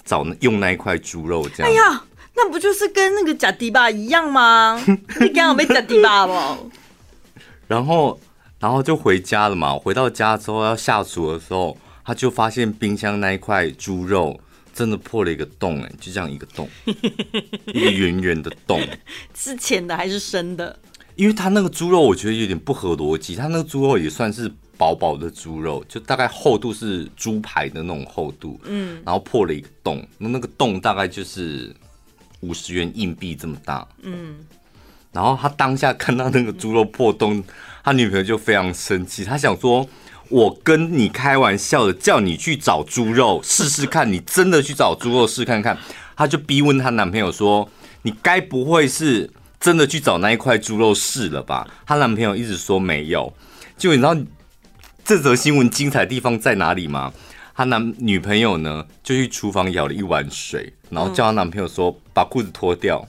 [0.04, 1.72] 找用那一块猪肉。”这样。
[1.72, 2.04] 哎呀，
[2.36, 4.78] 那不就是跟那个假迪吧一样吗？
[5.22, 6.70] 你刚好被假迪吧不？
[7.70, 8.20] 然后，
[8.60, 9.76] 然后就回家了嘛。
[9.76, 14.40] 回到家之后要下厨的时候，她就发现冰箱那一块猪肉
[14.74, 18.82] 真的破了一个洞，哎，就这样一个洞， 一个圆圆的洞。
[19.36, 20.80] 是浅的还是深的？
[21.16, 23.36] 因为他那个猪肉，我觉得有点不合逻辑。
[23.36, 28.58] 他那个猪肉也算是薄薄的猪肉，就大概厚度是猪排的那种厚度。
[28.64, 31.76] 嗯，然后破了一个洞，那那个洞大概就是
[32.40, 33.86] 五十元硬币这么大。
[34.02, 34.38] 嗯，
[35.12, 37.44] 然后他当下看到那个猪肉破洞，
[37.84, 39.86] 他女朋友就非常生气，他想说
[40.30, 45.78] ：“我跟你开玩笑的，叫你去找猪肉试试看，你真的去找猪肉试看看。”
[46.16, 47.70] 她就逼问她男朋友说
[48.04, 51.68] ：“你该不会是？”真的去找那一块猪肉试了吧？
[51.86, 53.34] 她男朋友一直说没有。
[53.78, 54.16] 就你知道
[55.04, 57.12] 这则新闻精彩的地方在哪里吗？
[57.56, 63.06] 她男女朋友呢就去厨房舀了一碗水，然后叫她男朋友说把裤子脱掉，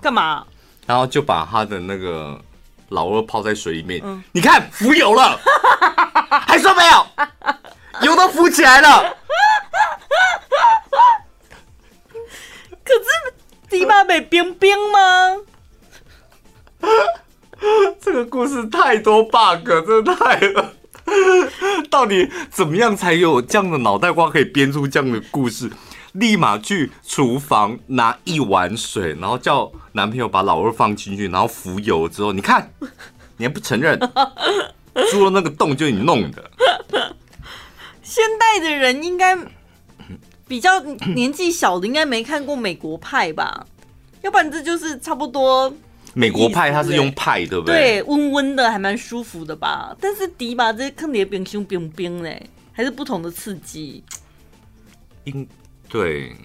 [0.00, 0.44] 干嘛？
[0.86, 2.40] 然后就把她的那个
[2.92, 4.00] 老二泡在水里面。
[4.04, 5.38] 嗯、你看浮油了，
[6.46, 7.06] 还说没有？
[8.02, 9.16] 油都浮起来了。
[12.84, 13.34] 可是
[13.68, 15.36] 迪马被冰冰吗？
[18.00, 20.74] 这个故事太多 bug，真的太了。
[21.90, 25.70] 到底怎么样才有这样的脑袋瓜可以编出这样的故事？
[26.12, 32.70] 立马去厨房拿一碗水，然后叫男朋友把老二放进去，然后浮油之后，你看，
[33.36, 33.98] 你还不承认？
[35.10, 36.50] 猪肉那个洞就是你弄的。
[38.02, 39.36] 现代的人应该
[40.46, 40.80] 比较
[41.14, 43.66] 年纪小的，应该没看过美国派吧？
[44.22, 45.72] 要不然这就是差不多。
[46.14, 47.74] 美国派它是用派，对不对？
[47.74, 49.96] 对，温温的，还蛮舒服的吧。
[49.98, 54.04] 但是迪吧，这坑爹冰冰冰冰嘞，还是不同的刺激。
[55.24, 55.48] 应
[55.88, 56.36] 对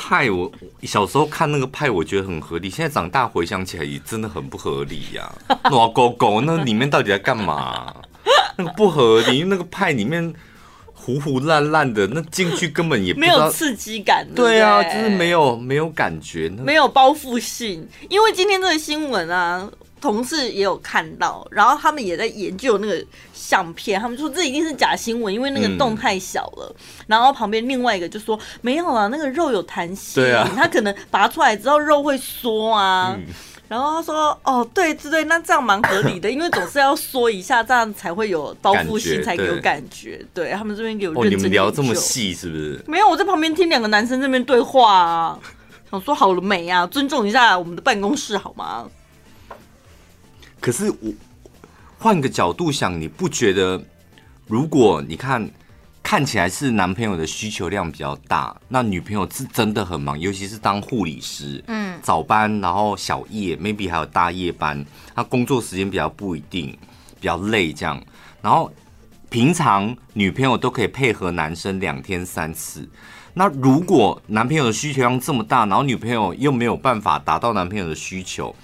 [0.00, 0.50] 派，我
[0.82, 2.70] 小时候看那个派，我觉得很合理。
[2.70, 5.58] 现在长大回想起来，也真的很不合理呀、啊。
[5.70, 7.92] 暖狗狗那里面到底在干嘛？
[8.56, 10.32] 那个不合理，因为那个派里面。
[11.00, 14.28] 糊糊烂烂的，那进去根本也不没有刺激感。
[14.34, 17.88] 对啊，就是没有没有感觉，没有包覆性。
[18.10, 19.66] 因为今天这个新闻啊，
[20.02, 23.02] 同事也有看到，然后他们也在研究那个
[23.48, 26.74] 相片，他们说这一定是假新闻，因为那个洞太小了。
[26.78, 33.14] 嗯、然后旁边另外一个就说没有啊，那个肉有弹性，对啊，他可能拔出来之后肉会缩啊。
[33.16, 33.24] 嗯
[33.68, 40.24] 然后他说：“哦，对对对，那这样蛮合理的， 因为总是要缩一下，这样才会有包覆性，才有感觉。
[40.32, 42.82] 对”对他们这边有认真、哦、你们聊这么细是不是？
[42.86, 45.38] 没有，我在旁边听两个男生这边对话啊，
[45.90, 46.86] 想说好了没啊？
[46.86, 48.88] 尊重一下我们的办公室好吗？
[50.62, 51.12] 可是我
[51.98, 53.82] 换个角度想，你不觉得？
[54.46, 55.48] 如果你看。
[56.00, 64.82] 看起来是男朋友的需求量比较大，那女朋友是真的很忙，尤其是当护理师，嗯，早班然后小夜，maybe 还有大夜班，
[65.14, 66.70] 她工作时间比较不一定，
[67.20, 68.02] 比较累这样。
[68.40, 68.72] 然后
[69.28, 72.88] 平常女朋友都可以配合男生两天三次，
[73.34, 78.54] 那如果男朋友的需求量这么大，然后女朋友又没有办法达到男朋友的需求。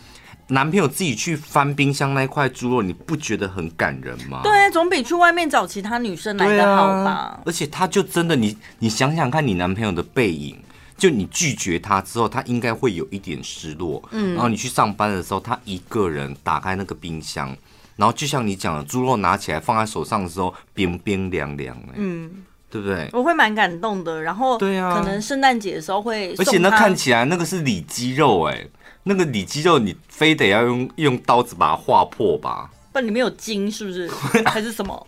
[0.49, 4.41] 男朋友自己去翻冰箱那块猪肉，你不觉得很感人吗？
[4.43, 7.11] 对，总比去外面找其他女生来的好吧。
[7.11, 10.61] 啊、而且他就真的，你你想想看，你男朋友的背影，
[10.99, 14.03] 就你拒绝他之后，他应该会有一点失落。
[14.11, 17.57] 嗯，然后你去上班的时候，他一个人打开那个冰箱，
[17.97, 22.31] 然后就像你讲的，猪肉拿起来放在手上的时候，冰冰凉凉，嗯，
[22.69, 23.09] 对不对？
[23.15, 24.23] 我会蛮感动的。
[24.23, 28.67] 然后，对啊，可能圣诞节的时候会，而且那看起来那个是里脊肉，哎。
[29.05, 32.71] 那个里脊肉，你非得要用用刀子把它划破吧？
[32.93, 34.11] 不，里面有筋是不是？
[34.47, 35.07] 还是什么？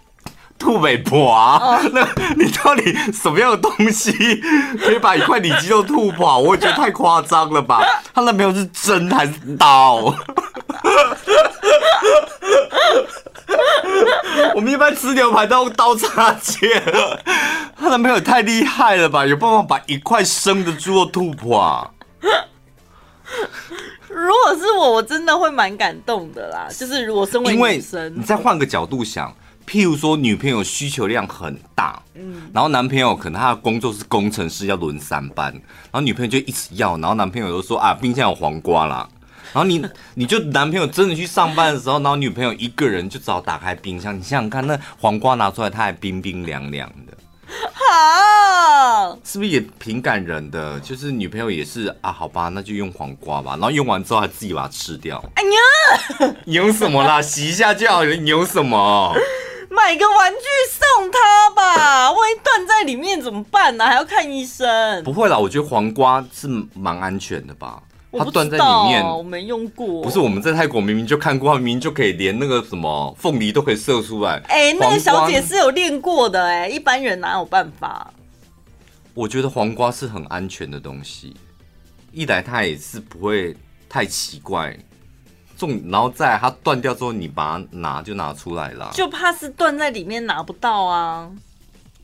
[0.59, 1.81] 吐尾婆啊？
[1.93, 2.07] 那
[2.37, 4.13] 你到底什么样的东西
[4.81, 6.39] 可以把一块里脊肉吐跑？
[6.41, 7.83] 我觉得太夸张了吧？
[8.15, 10.15] 他男朋友是针还是刀？
[14.55, 16.83] 我们一般吃牛排都用刀叉切，
[17.79, 19.25] 他男朋友太厉害了吧？
[19.27, 21.93] 有办法把一块生的猪肉吐跑？
[24.09, 26.69] 如果是我，我真的会蛮感动的啦。
[26.71, 29.35] 就是如果身为女生，你再换个角度想，
[29.67, 39.09] 譬如说女朋友需求量很大，嗯，然后男朋友可能他的工作是工程师，要轮三班，然后女朋友就一直要，然后男朋友都说啊，冰箱有黄瓜啦，
[39.53, 39.85] 然后你
[40.15, 47.12] 你就男朋友真的去上班的时候，然后女朋友一个人就只好打开冰箱，你想想看，那黄瓜拿出来，它还冰冰凉凉的。
[47.73, 50.79] 好，是不是也挺感人的？
[50.81, 53.53] 就是女朋友也是啊，好吧，那就用黄瓜吧。
[53.53, 55.23] 然后用完之后还自己把它吃掉。
[55.35, 57.23] 哎呀，你用什么啦？
[57.23, 58.15] 洗一下就好了。
[58.15, 59.15] 你用什么？
[59.69, 60.39] 买个玩具
[60.71, 63.85] 送他吧，万一断在里面怎么办呢？
[63.85, 65.03] 还要看医生。
[65.05, 67.83] 不会啦，我觉得黄瓜是蛮安全的吧。
[68.18, 70.02] 它断在里面，我没用过。
[70.02, 74.42] 不是我们在泰国明明就看过，明明就可以连那个什么凤梨都可以射出来。
[74.48, 78.12] 哎、欸，那个小姐是有练过的哎、欸，一般人哪有办法？
[79.14, 81.35] 我觉得黄瓜是很安全的东西，
[82.12, 83.57] 一来它也是不会
[83.88, 84.79] 太奇怪，
[85.57, 91.31] 重然后再它断掉之后，你把它拿就拿出来了，就怕是断在里面拿不到啊。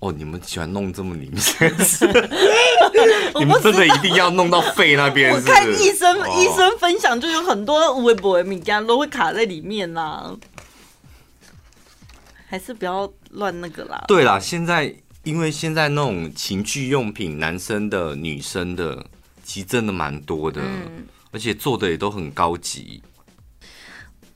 [0.02, 1.40] 哦，你们喜欢弄这么里面？
[3.38, 5.32] 你们真的一定要弄到肺那边？
[5.32, 10.36] 我看医生，哦、医生分享就有很多微博的米家都会卡在里面啦、啊，
[12.48, 14.04] 还是不要乱那个啦。
[14.08, 19.06] 对啦，现在因为现在那种情趣用品，男生的、女生的，
[19.44, 23.00] 其实真的蛮多的，嗯、而且做的也都很高级。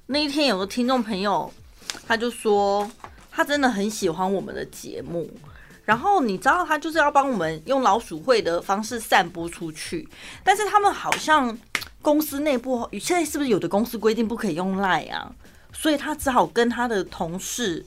[0.06, 1.52] 那一天有个听众朋友，
[2.06, 2.88] 他就说
[3.32, 5.28] 他真的很喜欢我们的节目。
[5.86, 10.06] 然后你知道他就是要帮我们用老鼠会的方式散播出去，
[10.44, 11.56] 但是他们好像
[12.02, 15.32] 公司内部现在是不是有的公司规定不可以用 Line 啊？
[15.72, 17.86] 所以他只好跟他的同事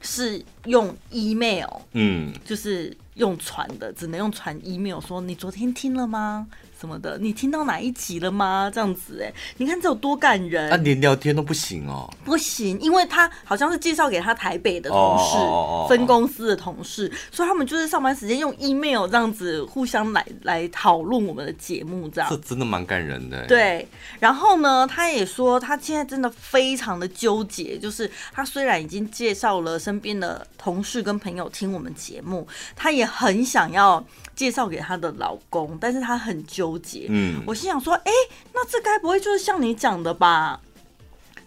[0.00, 6.46] 是用 email，嗯，就是用传的，只能用传 email 说你昨天听了吗？
[6.82, 8.68] 什么的，你听到哪一集了吗？
[8.74, 10.68] 这样子，哎，你看这有多感人。
[10.68, 12.12] 那、啊、连聊天都不行哦？
[12.24, 22.28] 不行，因为他好像是介绍给他台北的同事，分公司的同事，所以他们就是上班时间用 email 这样子互相来来讨论我们的节目，这样。
[22.28, 23.46] 这真的蛮感人的。
[23.46, 23.86] 对，
[24.18, 36.71] 然后呢，他也说他现在真的非常的纠结，就是他虽然已经介绍了身边的同事跟朋友听我们节目，他也很想要介绍给他的老公，但是他很纠。
[37.10, 40.60] 嗯，我心想说，哎、欸，那这该不会就是像你讲的吧？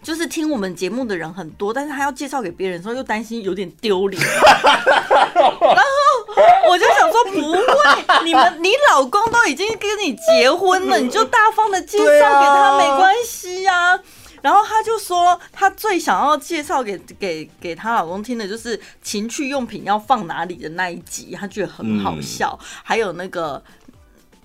[0.02, 4.22] 就是听我们节目的人很多，但是他要介绍给别人的时候，又担心有点丢脸。
[4.22, 14.00] 然后我就想说，不会，你们你老公都已经跟你结婚了，你就大方的介绍给他，没关系呀、啊。
[14.42, 22.56] 然后他就说，他最想要介绍给给给他老公听的就是情趣用品要放哪里的那一集，他觉得很好笑。
[22.60, 23.60] 嗯、还有那个。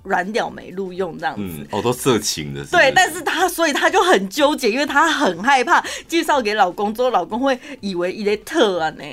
[0.03, 9.03] 软屌没录用这样子，嗯，哦，都色情的是是，对，但是他所以他就很纠结，因为他很害怕介绍给老公之后，老公会以为一类特啊呢。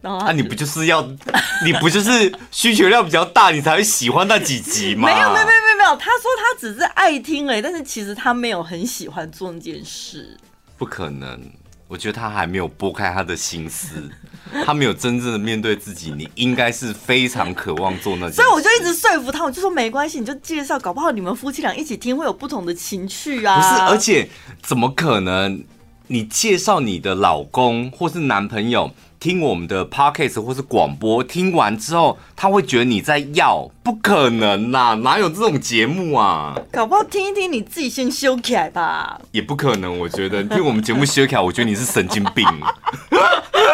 [0.00, 1.00] 然后啊，你不就是要，
[1.64, 5.08] 你不就是需求量比较大，你才会喜欢那几集吗？
[5.08, 10.36] 没有，没有，没有，没有，他说他只是爱听哎，但是其实他没有很喜欢做那件事。
[10.76, 11.40] 不可能。
[11.86, 14.10] 我觉得他还没有拨开他的心思，
[14.64, 16.12] 他没有真正的面对自己。
[16.16, 23.56] 你应该是非常渴望做那件事，所以我就一直说服他，我就说没关系，你就介绍，搞不好你们夫妻俩一起听会有不同的情趣啊。
[23.56, 24.28] 不是，而且
[24.62, 25.64] 怎么可能？
[26.08, 28.90] 你介绍你的老公或是男朋友。
[29.22, 36.58] 听我们的 podcast 或是广播，听完之后他会觉得你在要，不可能啦，哪有这种节目啊？
[36.72, 39.20] 搞不好听一听你自己先修起来吧。
[39.30, 42.44] 也不可能，我觉得听我们节目修起来，我觉得你是神经病。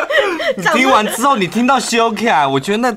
[0.54, 2.94] 你听完之后，你听到修起来，我觉得那。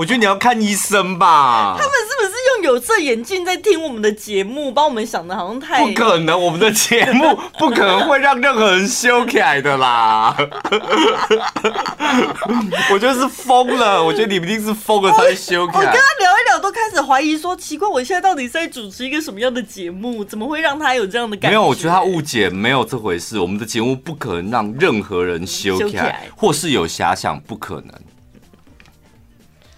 [0.00, 1.76] 我觉得你要看医生吧。
[1.78, 5.84] 他们是不是用有色眼镜在听我们的节目，把我们想的好像太……
[5.84, 10.34] 不可能，我们的节目 不可能会让任何人修起来的啦。
[12.90, 15.78] 我觉得是疯了，我觉得你一定是疯了才修起来。
[15.78, 20.24] 我跟他聊一聊，都开始怀疑说，奇怪，我现在到底是在主持一个什么样的节目？
[20.24, 21.58] 怎么会让他有这样的感觉？
[21.58, 23.38] 没有，我觉得他误解，没有这回事。
[23.38, 27.92] 我们的节目不可能让任何人修起来，或是有遐想，不可能。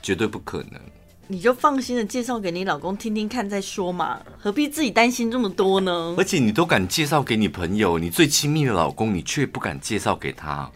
[0.02, 0.80] 绝对不可能，
[1.28, 6.14] 你就放心的介绍给你老公听听看再说嘛，何必自己担心这么多呢？
[6.18, 10.70] 而且你都敢介绍给你朋友，你最亲密的老公，你却不敢介绍给他，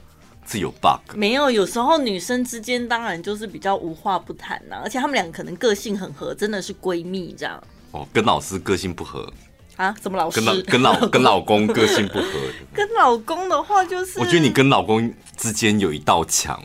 [0.46, 1.16] 这有 bug。
[1.16, 7.62] 没有，有时候女生之间当然就是比较无话不谈呐、啊，而且她们俩可能个性很合，真的是闺蜜这样。
[7.90, 9.30] 哦，跟老师个性不合
[9.76, 9.94] 啊？
[10.00, 10.40] 怎么老师？
[10.40, 12.30] 跟老跟老 跟老公个性不合？
[12.72, 16.62] 跟老公的话就是，我觉得你跟老公之间有一道墙，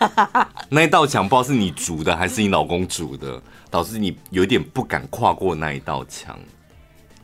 [0.70, 3.40] 那一道墙不知道是你筑的还是你老公筑的，
[3.70, 6.38] 导致你有点不敢跨过那一道墙。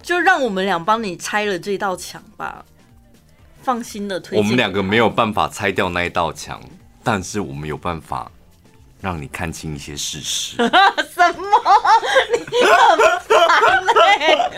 [0.03, 2.65] 就让我们俩帮你拆了这道墙吧，
[3.63, 4.39] 放心的推。
[4.39, 6.61] 我们两个没有办法拆掉那一道墙，
[7.05, 8.31] 但是我们有办法
[9.01, 10.57] 让你看清一些事实。
[11.13, 11.45] 什么？
[12.33, 13.39] 你很烦
[14.07, 14.51] 欸！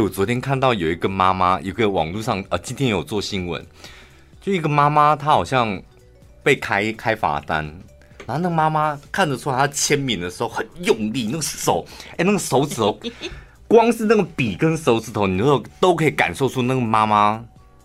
[0.00, 3.64] 我昨天看到有一个妈妈，有个网络上呃，今天有做新闻，
[4.40, 5.80] 就一个妈妈，她好像
[6.42, 7.64] 被开开罚单，
[8.26, 11.84] 然后那个妈妈看得出来，她签名的时候很用力，那个手，
[12.16, 12.98] 哎，那个手指头。
[13.68, 17.40] 光是那个笔跟手指头，你都都可以感受出那个妈妈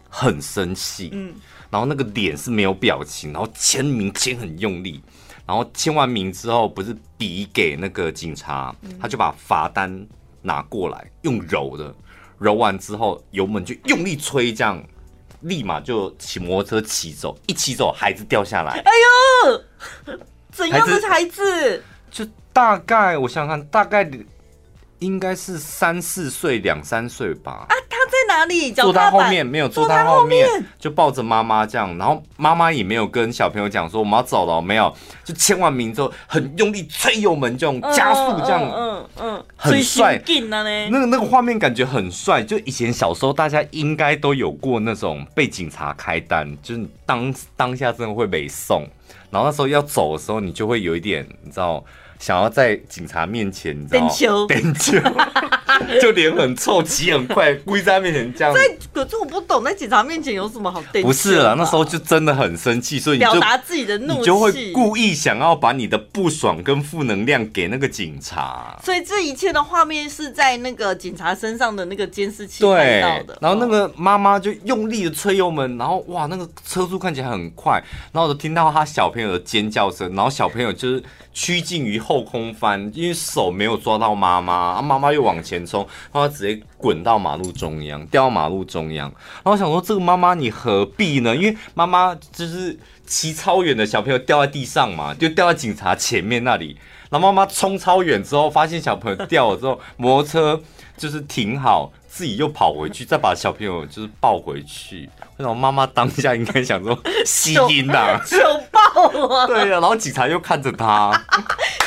[0.09, 1.32] 很生气，嗯，
[1.70, 4.99] 然后那个脸是没有表情，然后签名签很用力，
[5.45, 10.07] 然后签完名之后，不是笔给那个警察，他就把罚单
[10.41, 11.93] 拿过来，用揉的，
[12.38, 14.84] 揉完之后油门就用力吹，这样
[15.42, 18.92] 立马就骑摩托车骑走，一骑走孩子掉下来，哎
[20.08, 20.18] 呦，
[20.52, 21.84] 怎样的孩子？
[22.12, 24.10] 就大概我想想看，大概。
[25.00, 27.66] 应该是三四岁，两三岁吧。
[27.68, 28.72] 啊，他在哪里？
[28.72, 30.48] 坐他后面，没有坐他后面，
[30.80, 31.98] 就抱着妈妈这样。
[31.98, 34.93] 然后妈妈也没有跟小朋友讲说我们要走了，没有，
[35.24, 40.22] 就签完名之后很用力催油门，这种加速这样，嗯嗯，嗯，很帅。
[40.89, 42.41] 那个那个画面感觉很帅。
[42.41, 48.88] 就以前小时候大家应该都有过那种被警察开单，就是当当下真的会被送，
[49.30, 51.84] 然后那时候要走的时候，你就会有一点，你知道。
[52.20, 54.07] 想要在警察面前，你知道吗？
[56.01, 58.53] 就脸很臭，骑很快，故意在他面前这样。
[58.53, 58.61] 在
[58.93, 60.82] 可是我不懂，在警察面前有什么好？
[61.01, 68.80] 不是了，那时候就真的很生气，所以表达自己的怒气，你就会故意想要把你的不爽跟负能量给那个警察。
[68.84, 73.38] 所以这一切的画面是在那个警察身上的那个监视器看到的。
[73.41, 81.03] 然后那个妈妈就用力的吹油门，然后哇，那个车速看起来很快，然后我就听到他小朋友的尖叫声，然后小朋友就是
[81.34, 89.11] 趋近于后空翻，因为手没有抓到妈妈，啊，妈妈又往前冲，然后直接滚到马路中央，掉到马路中央。
[89.43, 91.36] 然后想说，这个妈妈你何必呢？
[91.36, 96.78] 因为妈妈就是骑超远的小朋友掉在地上嘛，就掉在警察前面那里。
[97.09, 100.61] 然后妈妈冲超远之后，发现小朋友掉了之后，摩托车
[100.97, 105.09] 就是停好，自己又跑回去，再把小朋友就是抱回去。
[105.38, 108.38] 然后妈妈当下应该想说：吸音呐，手
[108.72, 109.45] 抱我。
[109.47, 111.11] 对呀，然后警察又看着他，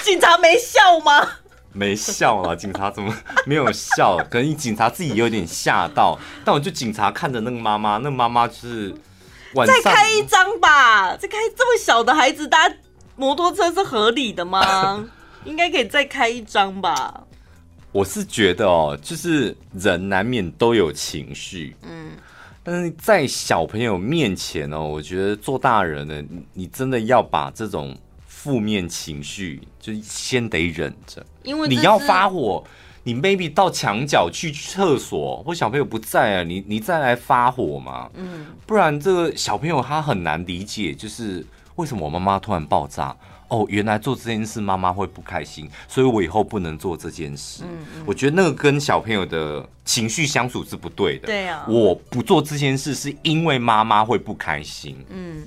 [0.02, 1.28] 警察没笑吗？
[1.72, 3.14] 没笑了，警察怎么
[3.46, 4.16] 没有笑？
[4.30, 6.18] 可能警察自己有点吓到。
[6.44, 8.94] 但我就警察看着那个妈妈，那个妈妈就是
[9.66, 12.70] 再开一张吧，再开这么小的孩子搭
[13.16, 15.04] 摩托车是合理的吗？
[15.44, 17.22] 应该可以再开一张吧。
[17.92, 22.10] 我是觉得哦，就是人难免都有情绪，嗯，
[22.62, 27.96] 但是在小朋友面前哦，我觉得做大人的你真的要把这种
[28.40, 32.62] 负面情绪就先得忍着，因为你要发火，
[33.02, 43.16] 你 maybe 到墙角去厕所，或小朋友不在啊，你你再来发火嘛，嗯，不然这个小朋友他很难理解，就是为什么我妈妈突然爆炸。
[43.48, 47.62] 哦，原来做这件事妈妈会不开心，所以我以后不能做这件事。
[47.64, 51.26] 嗯嗯，我觉得那个跟小朋友的情绪相处是不对的。
[51.26, 55.02] 对啊，我不做这件事是因为妈妈会不开心。
[55.08, 55.44] 嗯，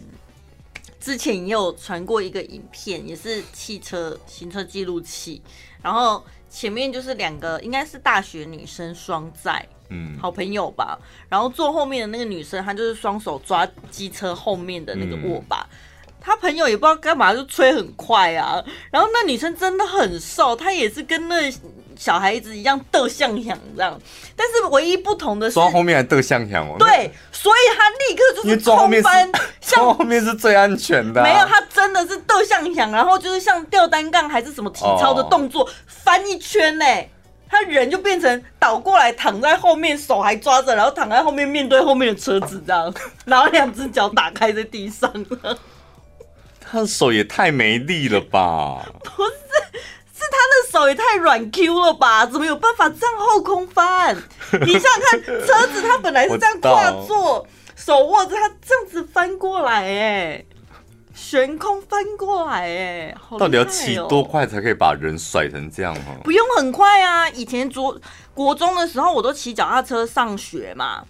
[1.02, 5.42] 之前也有传过一个影片，也是汽车行车记录器，
[5.82, 10.98] 然后前面就是两个应该是大学女生双载，嗯，好朋友吧。
[11.28, 15.68] 然后坐后面的那个女生，她就是双手抓机车后面的那个握把。
[15.72, 15.78] 嗯
[16.24, 18.64] 他朋友也不知道干嘛，就吹很快啊。
[18.92, 21.52] 然后那女生真的很瘦，她也是跟那
[21.98, 24.00] 小孩子一样逗像响这样。
[24.36, 26.76] 但是唯一不同的是，坐后面还逗像响哦。
[26.78, 29.30] 对，所以他立刻就是冲翻，
[29.62, 31.24] 坐后面是最安全的啊。
[31.24, 37.10] 没有，他真的是逗像响，然后就是像吊单杠还是什么体操的动作，翻一圈嘞，
[37.50, 42.94] 他人就变成倒过来躺在后面，手还抓着，然后躺在后面面对后面的车子这样，
[43.26, 45.12] 然后两只脚打开在地上。
[46.72, 48.82] 他的手也太没力了吧！
[49.04, 49.32] 不是，
[50.14, 52.26] 是他的手也太软 Q 了吧？
[52.26, 54.16] 怎么有办法这样后空翻？
[54.66, 57.46] 你想想看，车子它本来是这样跨坐，
[57.76, 60.46] 手握着它这样子翻过来，哎，
[61.14, 65.94] 悬空翻过来，哎，到底要骑多快才可以把人甩成这样？
[66.24, 68.00] 不用很快啊，以前国
[68.34, 71.04] 国中的时候，我都骑脚踏车上学嘛。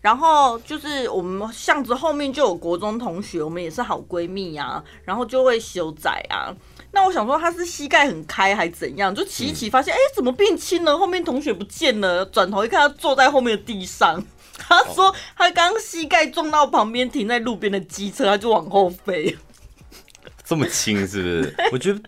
[0.00, 4.84] 然后就是我们巷子后面就有国中同学，我们也是好闺蜜呀、啊。
[5.04, 6.54] 然后就会修仔啊。
[6.92, 9.14] 那我想说他是膝盖很开还怎样？
[9.14, 10.96] 就骑一骑发现，哎、嗯，怎么变轻了？
[10.96, 12.24] 后面同学不见了。
[12.24, 14.24] 转头一看，他坐在后面的地上。
[14.56, 19.36] 他说他刚刚膝盖撞到旁边停在路边的机车，他就往后飞。
[20.44, 21.54] 这么轻是不是？
[21.72, 22.00] 我觉得。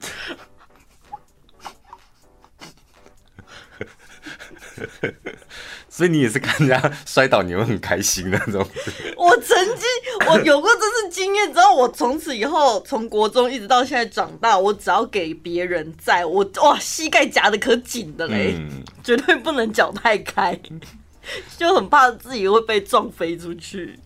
[5.99, 8.64] 所以你也是看人家摔倒，你会很开心的那种。
[9.18, 20.57] 我曾经我有过这次经验，之后我从此以后从国中一直到现在长大，我只要给别人在，我哇膝盖夹的可紧的嘞，嗯、绝对不能脚太开，
[21.59, 23.99] 就很怕自己会被撞飞出去。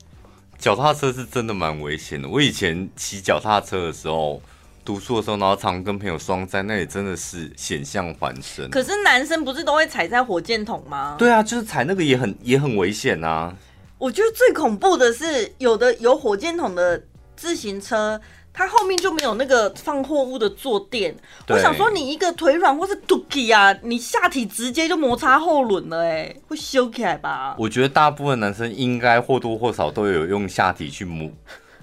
[0.59, 4.41] 脚踏车是真的蛮危险的，我以前骑脚踏车的时候。
[4.85, 8.69] 读书的时候，然后常跟朋友双载，那也真的是险象环生。
[8.71, 11.17] 可是男生不是都会踩在火箭筒吗？
[11.19, 13.55] 对啊，就是踩那个也很也很危险啊。
[13.99, 17.01] 我觉得最恐怖的是，有的有火箭筒的
[17.37, 18.21] 自行车，
[18.53, 21.15] 它后面就没有那个放货物的坐垫。
[21.49, 27.55] 我想说，你一个腿软或是 tuki 啊，你下体直接就摩擦后轮了，哎，会修起来吧？
[27.57, 31.31] 我觉得大部分男生应该或多或少都有用下体去磨。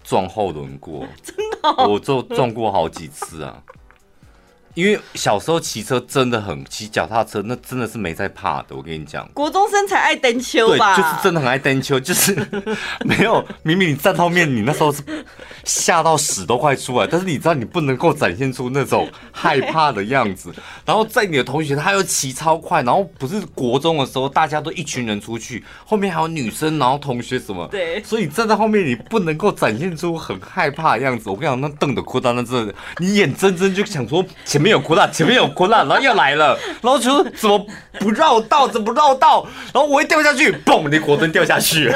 [0.09, 3.61] 撞后轮过， 真的、哦，我就撞过好几次啊。
[4.75, 8.75] 因为小时候骑车真的很骑脚踏车，那真的是没在怕的。
[8.75, 10.95] 我跟你讲，国中生才爱蹬秋吧？
[10.95, 12.35] 对，就是真的很爱蹬秋，就是
[13.03, 15.01] 没有明明你站后面，你那时候是
[15.63, 20.53] 吓到屎都快出来，但是你知道你不能够展现出那种害怕的样子。
[20.85, 31.29] 然后在你的同学他又骑超快，然后不是国中的时候，大家都一群人出去，后面还有女生，然后同学什么，对，所以站在后面你不能够展现出很害怕的样子。
[31.29, 34.23] 我跟你讲，那瞪的哭到那真的，你眼睁睁就想说。
[34.45, 37.65] 前面有哭了，前面有哭了，然后又来了， 然后就怎么
[37.99, 39.45] 不绕道，怎么不绕道？
[39.73, 40.89] 然后我一掉下去，嘣！
[40.89, 41.89] 你果真掉下去，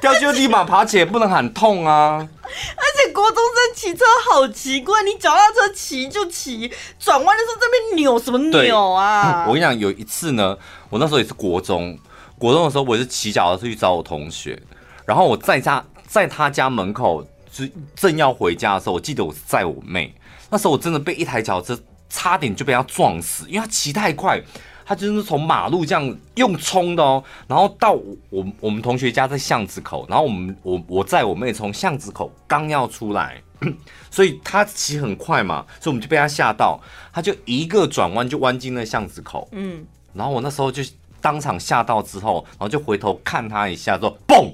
[0.00, 2.28] 掉下去就立马爬起来，不能喊痛啊！
[2.76, 9.44] 而且国中生骑车好奇怪，你脚踏车骑就骑，转弯的时候这边扭什么扭啊？
[9.48, 10.56] 我跟你讲，有一次呢，
[10.90, 11.98] 我那时候也是国中，
[12.38, 14.60] 国中的时候我也是骑脚踏车去找我同学，
[15.04, 17.64] 然后我在家在他家门口就
[17.96, 20.14] 正要回家的时候，我记得我是载我妹。
[20.50, 21.78] 那时候我真的被一台脚车
[22.08, 24.40] 差点就被他撞死，因为他骑太快，
[24.84, 27.92] 他就是从马路这样用冲的哦，然后到
[28.30, 33.42] 我我们同学家在巷子口，然后我们我我在我妹从巷子口刚要出来，
[34.10, 36.80] 所以他骑很快嘛，所以我们就被他吓到，
[37.12, 40.82] 他就一个转弯就弯进那巷子口，嗯，然后我那时候就
[41.20, 44.52] 当场吓到之后，然后就回头看他一下，说嘣。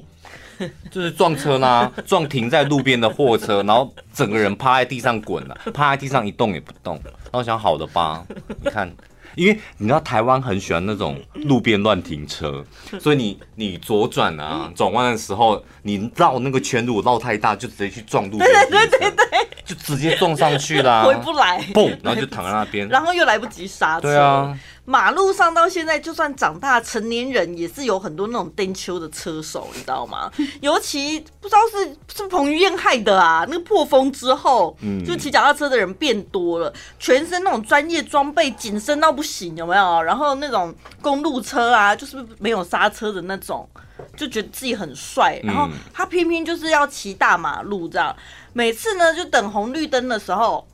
[0.90, 7.00] 就是撞车啦， 撞停在路边的货车，然后整个人趴在地上滚了，趴在地上一动也不动。
[7.04, 8.24] 然后想好的吧，
[8.62, 8.90] 你看，
[9.36, 12.64] 因为你知道台湾很喜欢那种路边乱停车，
[13.00, 24.58] 所以你你左转啊，转弯的时候你绕那个圈路绕太大，就直接去撞路边，对对对对，就直接撞上去啦，回不来，嘣，然后就躺在那边，然后又来不及刹车，对啊。
[24.86, 30.28] 马路上到现在，就算长大成年人，也是有很多那种颠秋的车手，你知道吗？
[30.60, 40.02] 尤其不知道是是彭于晏害的啊，那个破风之后，嗯，就骑脚踏车的人变多了，全身那种专业装备紧身到不行，有没有？
[40.02, 43.68] 然后那种公路车啊，就是没有刹车的那种，
[44.16, 45.38] 就觉得自己很帅。
[45.44, 48.16] 然后他偏偏就是要骑大马路这样，
[48.52, 50.66] 每次呢就等红绿灯的时候，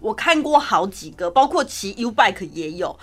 [0.00, 2.96] 我看过好几个，包括骑 U bike 也有。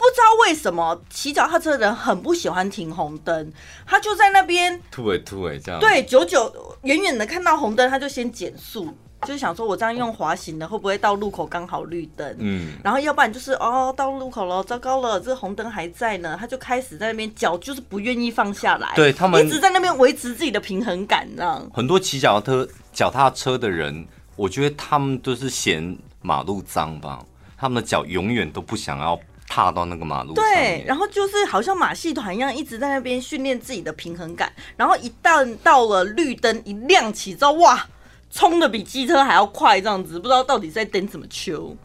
[0.00, 3.52] 不知道为什么骑脚踏车的人很不喜欢停红灯，
[3.86, 5.78] 他就在那边突尾突尾这样。
[5.78, 6.50] 对，久久
[6.84, 8.88] 远远的看到红灯，他就先减速，
[9.26, 12.34] 就是想说我这样用滑行的会不会到路口刚好绿灯？
[12.38, 21.70] 嗯，然后要不然就是哦到路口了，糟糕了，这个红灯还在呢，他就开始在那边脚就是不愿意放下来，对他们一直在那边维持自己的平衡感，这样。
[21.74, 27.22] 很多骑脚踏脚踏车的人，我觉得他们都是嫌马路脏吧，
[27.58, 29.20] 他们的脚永远都不想要。
[29.50, 34.50] 踏到那个马路上，对，然后就是好像马戏团一样，一直在那边训练自己的平衡感。
[34.76, 37.88] 然后一旦到了绿灯一亮起之后，哇，
[38.30, 41.76] 冲的比机车还要快，这样子，不知道到底在等什么秋。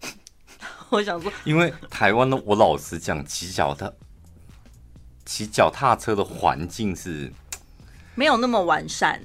[0.90, 3.90] 我想说，因为台湾的，我老实讲，骑脚踏
[5.24, 7.32] 骑脚踏车的环境是
[8.14, 9.22] 没有那么完善。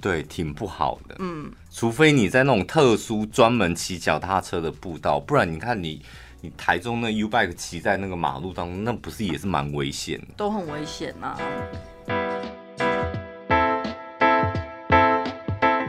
[0.00, 1.16] 对，挺不好的。
[1.18, 6.04] 嗯，除非你在那种特殊专门骑脚踏车的步道，不然你看你
[6.48, 10.28] 你台中那 U bike 骑在那个马路当中，那不是也是蛮危险的？
[10.34, 11.36] 都很危险呐、啊。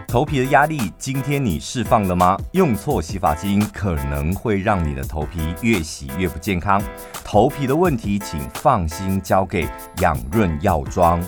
[0.06, 2.38] 头皮的压力，今天你释放了吗？
[2.52, 6.82] 用错洗发精可能会让你的头皮越洗越不健康。
[7.24, 9.66] 头皮的问题，请放心交给
[10.02, 11.24] 养润药妆。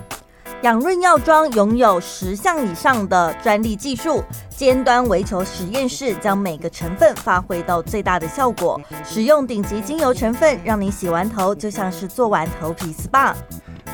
[0.62, 8.80] 养润药妆拥有十项以上的专利技术，尖端微球实验室将每个成分发挥到最大的效果。
[9.04, 13.34] 使用顶级精油成分，让你洗完头就像是做完头皮 SPA。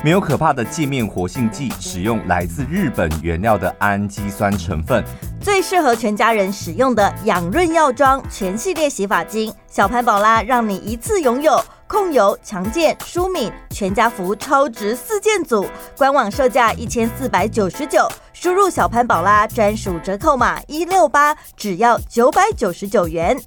[0.04, 5.02] 没有可怕的界面活性剂，使用来自日本原料的氨基酸成分，
[5.40, 11.58] 最适合全家人使用的养润药妆全系列洗发精，小潘宝拉让你一次拥有
[11.88, 15.66] 控油、强健、舒敏全家福超值四件组，
[15.96, 23.40] 官网售价一千四百九十九，输入小潘宝拉专属折扣码一六八，只要九百九十九元。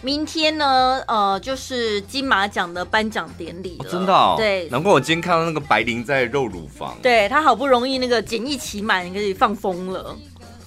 [0.00, 3.88] 明天呢，呃，就是金马奖的颁奖典礼了。
[3.88, 4.34] 哦，真的哦。
[4.36, 6.96] 对，难怪我今天看到那个白灵在肉乳房。
[7.02, 10.16] 对，他好不容易那个简易期满，可以放风了。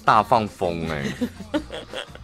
[0.04, 1.60] 大放风哎、欸！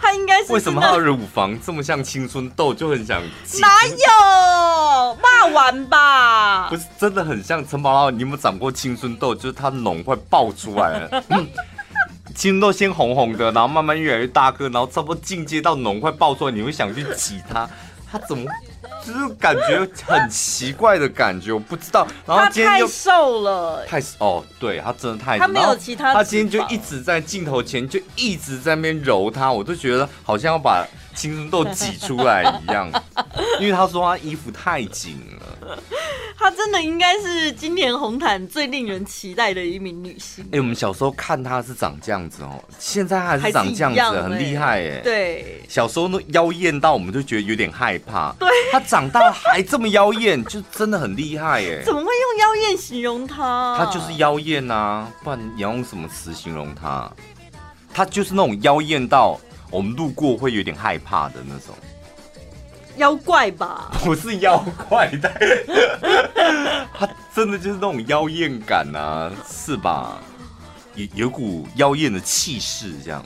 [0.00, 3.22] 他应该是为什么他的乳房这么像青春痘，就很想
[3.60, 6.68] 哪有骂完吧？
[6.68, 9.34] 不是真的很像陈宝拉，你有没有长过青春痘？
[9.34, 11.24] 就是它脓快爆出来了。
[11.30, 11.46] 嗯
[12.34, 17.68] 青春痘先红红的，然后慢慢越来越大颗，然后差不多进阶到脓快爆出来，你会想去挤它，
[18.10, 18.44] 它怎么
[19.06, 22.06] 就是感觉很奇怪的感觉，我不知道。
[22.26, 32.90] 然后今天就太瘦了，太哦，对，他真的太，他没有其他，他今天就一直在镜头前就一直在那边揉他，我都觉得好像要把青春痘挤出来一样，
[33.60, 35.43] 因为他说他衣服太紧了。
[36.38, 40.44] 她真的应该是今年红毯最令人期待的一名女星。
[40.46, 45.00] 哎、欸，我们小时候看她是长这样子哦，现在还是长这样子，欸、很厉害哎。
[45.00, 48.32] 对，小时候那妖艳到我们就觉得有点害怕。
[48.38, 51.82] 对，她长大还这么妖艳，就真的很厉害哎。
[51.84, 53.76] 怎么会用妖艳形容她？
[53.78, 57.10] 她就是妖艳啊，不然你要用什么词形容她？
[57.92, 59.40] 她就是那种妖艳到
[59.70, 61.74] 我们路过会有点害怕的那种。
[62.96, 63.90] 妖怪吧？
[64.04, 65.30] 不是妖怪的，
[66.96, 70.18] 他真的就是那种妖艳感啊，是吧？
[70.94, 73.24] 有有股妖艳的气势，这样。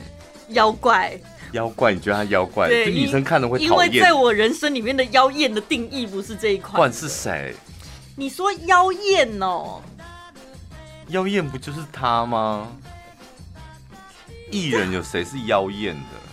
[0.48, 1.18] 妖怪，
[1.52, 2.68] 妖怪，你觉得他妖怪？
[2.68, 3.70] 对，女生看了会讨厌。
[3.70, 6.72] 因为在我人生里面的妖艳的定义不是这一款。
[6.72, 7.54] 不管是谁？
[8.16, 9.82] 你说妖艳哦？
[11.08, 12.68] 妖艳不就是他吗？
[14.50, 16.27] 艺人有谁是妖艳的？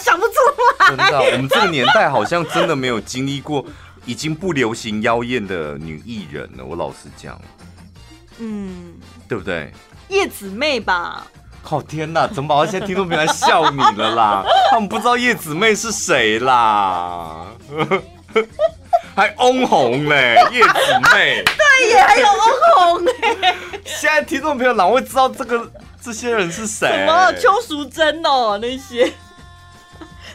[0.00, 0.34] 想不出
[0.78, 0.88] 来。
[0.88, 3.64] 真的，我们这个年代好像真的没有经历过
[4.04, 6.64] 已经不流行妖艳的女艺人了。
[6.64, 7.40] 我老实讲，
[8.38, 8.94] 嗯，
[9.28, 9.72] 对不对？
[10.08, 11.26] 叶子妹吧。
[11.62, 14.42] 靠天哪，怎么好像现在听众朋友在笑你了啦？
[14.72, 17.46] 他们不知道叶子妹是谁啦，
[19.14, 20.68] 还翁虹嘞，叶子
[21.12, 21.44] 妹。
[21.44, 22.38] 对耶，还有翁
[22.74, 23.06] 虹
[23.42, 23.54] 哎。
[23.84, 25.70] 现在听众朋友哪会知道这个
[26.00, 26.88] 这些人是谁？
[26.88, 29.12] 什么邱淑贞哦，那些。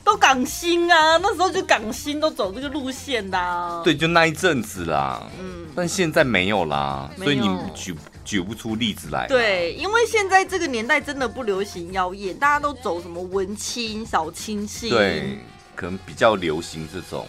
[0.05, 3.81] 都港星啊，那时候就港星都走这个路线的啊。
[3.83, 5.23] 对，就那一阵子啦。
[5.39, 9.27] 嗯，但现在没有啦，所以你举举不出例子来。
[9.27, 14.91] 对，因为现在这个年代真的不流行妖艳，大家都走什么文青、小清新。
[14.91, 15.39] 对，
[15.75, 17.25] 可能比较流行这种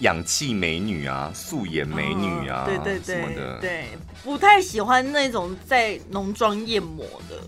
[0.00, 3.58] 氧气美女啊、素颜美女啊，对对对，什么的。
[3.60, 3.86] 对，
[4.22, 7.40] 不太喜欢那种在浓妆艳抹的。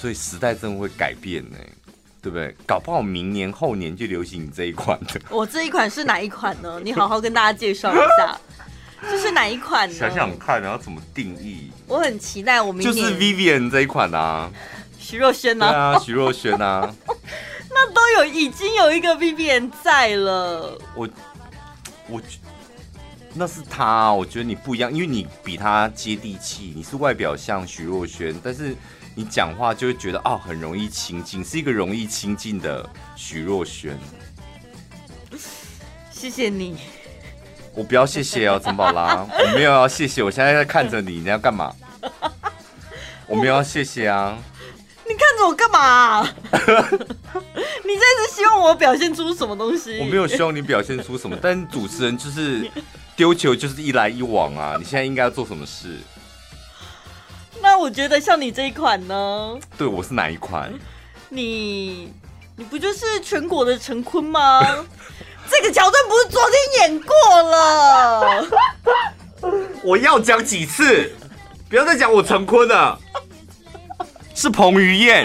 [0.00, 1.58] 所以时代真的会改变呢，
[2.22, 2.56] 对不对？
[2.66, 5.20] 搞不好明年后年就流行你这一款的。
[5.28, 6.80] 我这一款是哪一款呢？
[6.82, 8.38] 你好好跟大家介绍一下，
[9.02, 9.94] 这是哪一款呢？
[9.94, 11.70] 想想看，然后怎么定义？
[11.86, 12.94] 我很期待我明年。
[12.94, 14.50] 就是 Vivienne 这一款啊，
[14.98, 16.94] 徐若瑄啊，对啊，徐若瑄啊，
[17.68, 20.78] 那都有已经有一个 Vivienne 在了。
[20.94, 21.06] 我
[22.08, 22.22] 我
[23.34, 28.74] 那是他，我觉得你不一样，因为你比他接地气，你是外表像徐若瑄，但是。
[29.16, 33.96] 你讲话就会觉得哦，很容易亲近，是一个容易亲近的徐若瑄。
[36.10, 36.76] 谢谢你，
[37.74, 41.74] 我不要谢谢哦， 陈宝拉，我没有要谢谢，我现在在看着你，你要干嘛？
[43.26, 44.38] 我没有要谢谢啊。
[45.06, 46.22] 你看着我干嘛？
[46.22, 49.98] 你这是希望我表现出什么东西？
[49.98, 52.70] 我没有希望你表现出什么，但主持人就是
[53.16, 55.98] 丢球就是一来一往啊，你现在应该要做什么事？
[57.62, 59.58] 那我觉得像你这一款呢？
[59.76, 60.72] 对，我是哪一款？
[61.28, 62.12] 你
[62.56, 64.60] 你不就是全国的陈坤吗？
[65.48, 68.46] 这个桥段不是昨天演过了？
[69.82, 71.12] 我要讲几次？
[71.68, 72.98] 不要再讲我陈坤了，
[74.34, 75.24] 是彭于晏。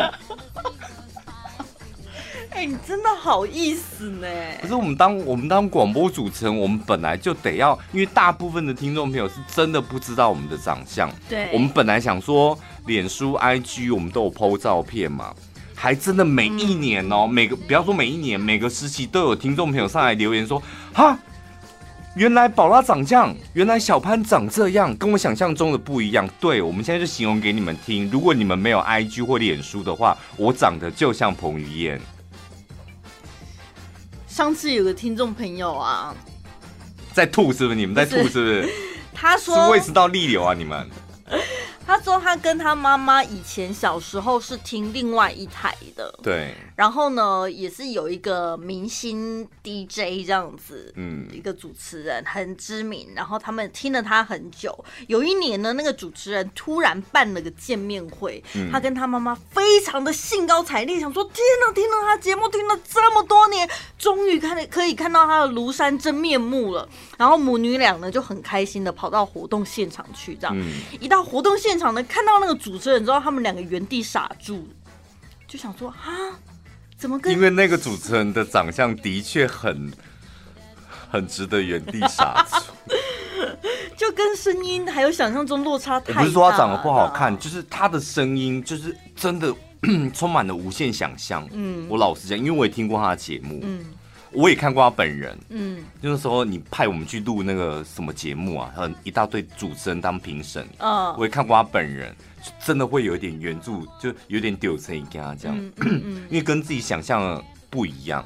[2.55, 4.27] 哎、欸，你真的好意思呢？
[4.61, 11.11] 可是我们当我们当广播主持人，我们本来就得要，因为大部分的听众朋友是真的不知道我们的长相。
[11.27, 15.35] 对，我们本来想说，脸书、IG 我们都有 PO 照片嘛，
[15.75, 21.19] 还真的每一年哦、喔，嗯、每个不要说每一年，每个时期都有听众朋友上来留言说，哈，
[22.15, 26.25] 原来宝拉长这样，原来小潘长这样，跟我想象中的不一样。
[26.39, 31.99] 对，我们现在就形容给你们听，如果你们没有 IG 或脸书的话，我长得就像彭于晏。
[34.35, 36.13] 上次有个听众朋友啊，
[37.13, 37.75] 在吐是不是？
[37.77, 38.69] 你们在吐是不是？
[39.15, 40.85] 他说是胃食道逆流啊，你们。
[41.85, 46.53] 他说他跟他妈妈以前小时候是听另外一台的，对。
[46.75, 53.07] 然后呢，也是有一个明星 DJ 这样子，嗯，一个主持人很知名。
[53.15, 54.83] 然后他们听了他很久。
[55.07, 66.89] 有一年呢，那个主持人突然办了个见面会，嗯、他跟他妈妈非常的兴高采烈，想说：天哪，听了他节目听了这么多年，终于看可以看到他的庐山真面目了。
[67.17, 74.67] 然后母女俩呢就很开心的跑到活动现场去，这样，嗯、一到活动现场呢，看到那个主持人之后，他们两个原地傻住，
[75.47, 76.39] 就想说：啊。
[76.97, 77.33] 怎么跟？
[77.33, 79.91] 因为那个主持人的长相的确很
[81.11, 82.95] 很值得原地傻住，
[83.97, 86.21] 就跟声音还有想象中落差太大。
[86.21, 89.53] 不是说他长得不好看，就是他的声音就是真的
[90.15, 91.45] 充满了无限想象。
[91.51, 93.85] 嗯，我老实讲，因为我也听过他的节目，嗯，
[94.35, 102.15] 我也看过他本人，嗯，那时候你派我们去录那个什么节目啊，很一大堆主持人当评审，嗯，我也看过他本人。
[102.63, 108.23] 真的会有一点援助，就有点丢车跟他这样，嗯嗯嗯、 因为跟自己想象的不一样。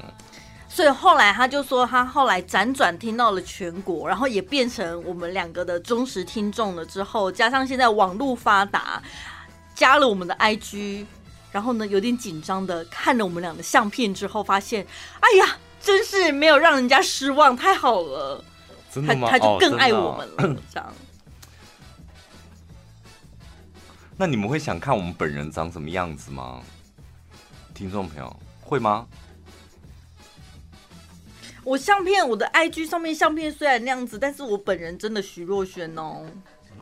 [0.68, 6.84] 所以后来他就说，他后来辗转听到了全国，然后也变成我们两个的忠实听众了。
[6.84, 9.02] 之后加上现在网络发达，
[9.74, 11.06] 加了我们的 IG，
[11.50, 14.86] 然后呢有点紧张的看了我们俩的相片之后，发现，
[15.20, 18.44] 哎呀，真是没有让人家失望，太好了，
[18.92, 19.28] 真的吗？
[19.30, 20.92] 他他就更爱我们了，哦、 这样。
[24.16, 26.60] 那你们会想看我们本人长什么样子吗？
[27.72, 29.06] 听众朋友会吗？
[31.64, 36.26] 我相片，我的 IG 上面相片虽然那样子，但是我本人真的徐若瑄哦。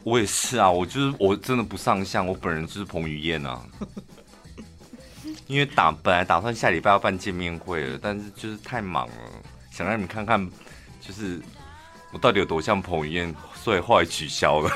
[0.02, 3.62] 我也是啊，我就是我真的不上相，我本人就是彭于晏啊。
[5.48, 9.14] 因为打本来打算下礼拜要办见面会了，但是就是太忙了，
[9.70, 10.48] 想让你们看看，
[11.00, 11.40] 就是
[12.12, 14.70] 我到底有多像彭于晏，所以后来取消了。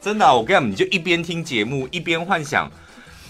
[0.00, 2.68] 真的、我跟你讲，你就一边听节目，一边幻想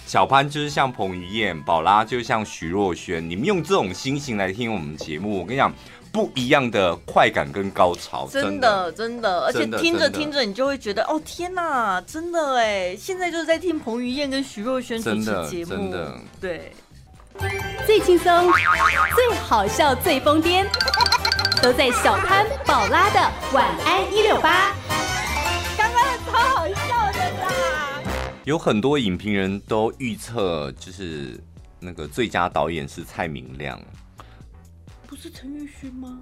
[0.07, 3.21] 小潘就是像彭于晏，宝拉就像徐若瑄。
[3.21, 5.71] 你们用这种心情来听我们节目，我跟你讲，
[6.13, 8.29] 不一样的快感跟高潮。
[8.31, 16.73] 真的，真的，而且听着听着，你就会觉得，哦天哪，真的哎，现在就是在听彭于晏跟徐若瑄主持节目，真的，对，
[17.87, 18.53] 最轻松、
[19.15, 20.67] 最好笑、最疯癫，
[21.63, 23.19] 都在小潘宝拉的
[23.55, 24.75] 晚安一六八。
[25.79, 28.03] 刚刚超好笑的啦！
[28.45, 31.41] 有很多影评人都预测，就是
[31.81, 33.81] 那个最佳导演是蔡明亮，
[35.13, 36.21] 不是陈玉勋吗？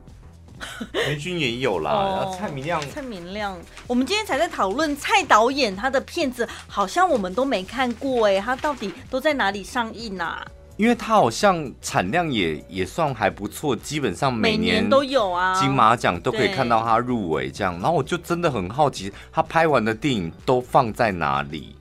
[0.93, 10.45] 陈玉勋也有啦，哦、然后蔡明亮，蔡明亮，我们今天才在讨论蔡导演他的片子，好像我们都没看过哎，他到底都在哪里上映啊？
[10.77, 17.75] 因为他好像产量也也算还不错，基本上每年都有啊，金马奖都可以看到他入围这样。
[17.75, 21.77] 然后我就真的很好奇，他拍完的电影都放在哪里？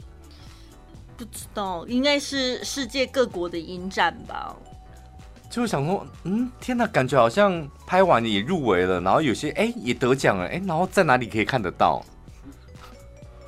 [1.17, 4.55] 不知道，应该是世界各国的影展吧。
[5.49, 12.03] 就想说，嗯，天哪，感觉好像拍完也入围了，然后有些哎也得奖了，哎，然后在哪里可以看得到？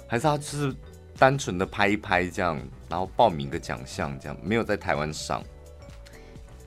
[0.08, 0.76] 还是他就是
[1.18, 2.60] 单纯的拍一拍这样？
[2.90, 5.42] 然后报名个奖项，这样没有在台湾上。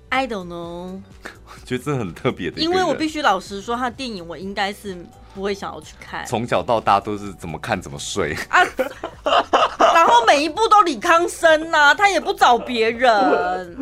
[0.09, 1.01] I don't know，
[1.45, 2.61] 我觉得这很特别的。
[2.61, 4.97] 因为我必须老实说，他的电影我应该是
[5.35, 6.25] 不会想要去看。
[6.25, 8.63] 从小到大都是怎么看怎么睡啊，
[9.93, 13.77] 然后每一部都李康生呐、啊，他也不找别人，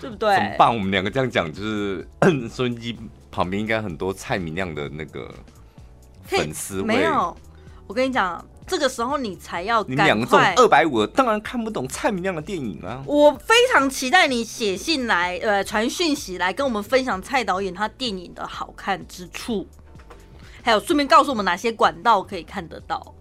[0.00, 0.34] 对不对？
[0.34, 0.72] 怎么办？
[0.72, 2.08] 我们两个这样讲，就是
[2.52, 2.96] 收音机
[3.30, 5.32] 旁边应该很多蔡明亮的那个
[6.24, 6.82] 粉丝。
[6.82, 7.36] 没有，
[7.86, 8.44] 我跟你讲。
[8.66, 13.02] 这个时候你才要你两个中二百五，当然看不懂蔡明亮的电影啊！
[13.04, 19.66] 我非常期待你写信来，呃，传讯息来跟我们分享蔡导演他电影的好看之处，
[20.62, 23.12] 还有顺便告诉我们哪些管道可以看得到。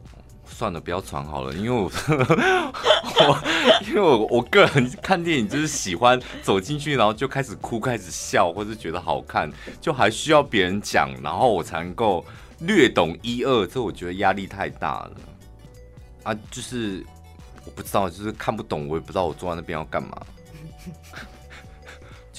[0.60, 3.44] 算了，不要传好了，因为我 我
[3.88, 9.50] 因为我我个人看电影就是喜欢走进去，然后就开始哭，开始笑，或者觉得好看，
[9.80, 12.26] 就还需要别人讲，然后我才能够
[12.60, 13.66] 略懂一二。
[13.68, 15.12] 这我觉得压力太大了
[16.24, 16.36] 啊！
[16.52, 17.06] 就是
[17.64, 20.22] 我不知道，就是看不懂，我也不知道我坐在那边要干嘛。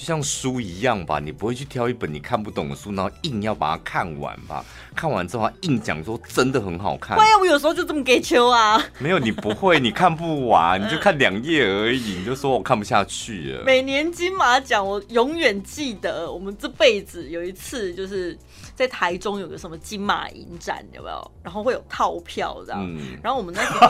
[0.01, 4.64] 就像书一样吧，你不会去挑一本你看不懂的书，然后硬要把它看完吧？
[4.96, 7.18] 看完之后硬讲说真的很好看。
[7.18, 8.82] 会啊，我有时候就这么给球啊。
[8.98, 13.64] 没有，你不会，你看不完，你就看两页而已，你就说我看不下去了。
[13.66, 18.38] 每年金马奖，我永远记得，我们这辈子有一次就是。
[18.81, 21.31] 在台中有个什么金马影展，有没有？
[21.43, 23.87] 然后会有套票这样，嗯、然后我们那时候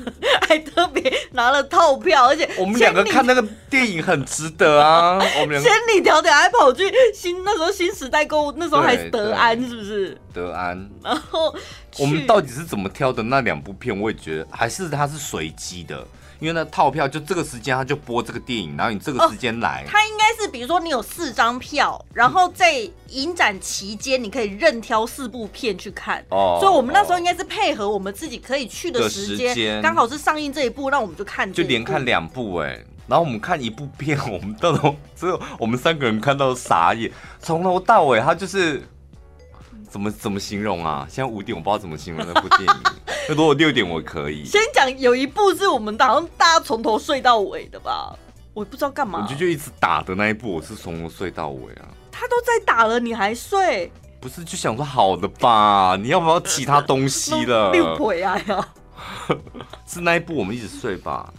[0.48, 5.18] 还特别拿了套票，而且我们两个看那个电影很值得啊！
[5.42, 10.18] 我们千里迢迢还跑去新那时候新时代购物，那时候还是德安是不是？
[10.32, 10.90] 德安。
[11.04, 11.54] 然后
[11.98, 13.94] 我们到底是怎么挑的那两部片？
[14.00, 16.02] 我也觉得还是它是随机的。
[16.40, 38.82] 因为那套票就这个时间他就播这个电影，然后你这个时间来，他应该是比如说你有四张票，然后在影展期间你可以任挑四部片去看，哦，所以我们那时候应该是配合我们自己可以去的时间，刚好是上映这一部，那我们就看就连看两部哎，然后我们看一部片，我们到时候只有我们三个人看到傻眼，从头到尾他就是。
[39.90, 41.04] 怎么怎么形容啊？
[41.10, 42.74] 现在五点，我不知道怎么形容那部电影。
[43.28, 44.44] 那 如果六点，我可以。
[44.44, 48.16] 先讲有一部是我们好像大家从头睡到尾的吧？
[48.54, 49.22] 我不知道干嘛。
[49.22, 51.88] 我就就一直打的那一部，我是从头睡到尾啊。
[52.12, 53.90] 他都在打了，你还睡？
[54.20, 55.96] 不是，就想说好的吧？
[56.00, 57.70] 你要不要其他东西了？
[57.72, 58.68] 六鬼啊呀！
[59.88, 61.32] 是那一部我们一直睡吧？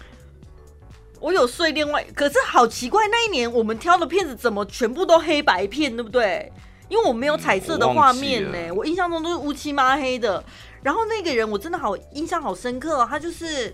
[1.19, 6.51] 我有睡，另外可是好奇怪，那一年我们挑的片子怎么全部都黑白片，对不对？
[6.91, 10.43] 因为我没有彩色的画面呢、欸，我，我印象中都是乌漆抹黑的。
[10.83, 13.73] 然后那个人我真的好印象好深刻、哦，他就是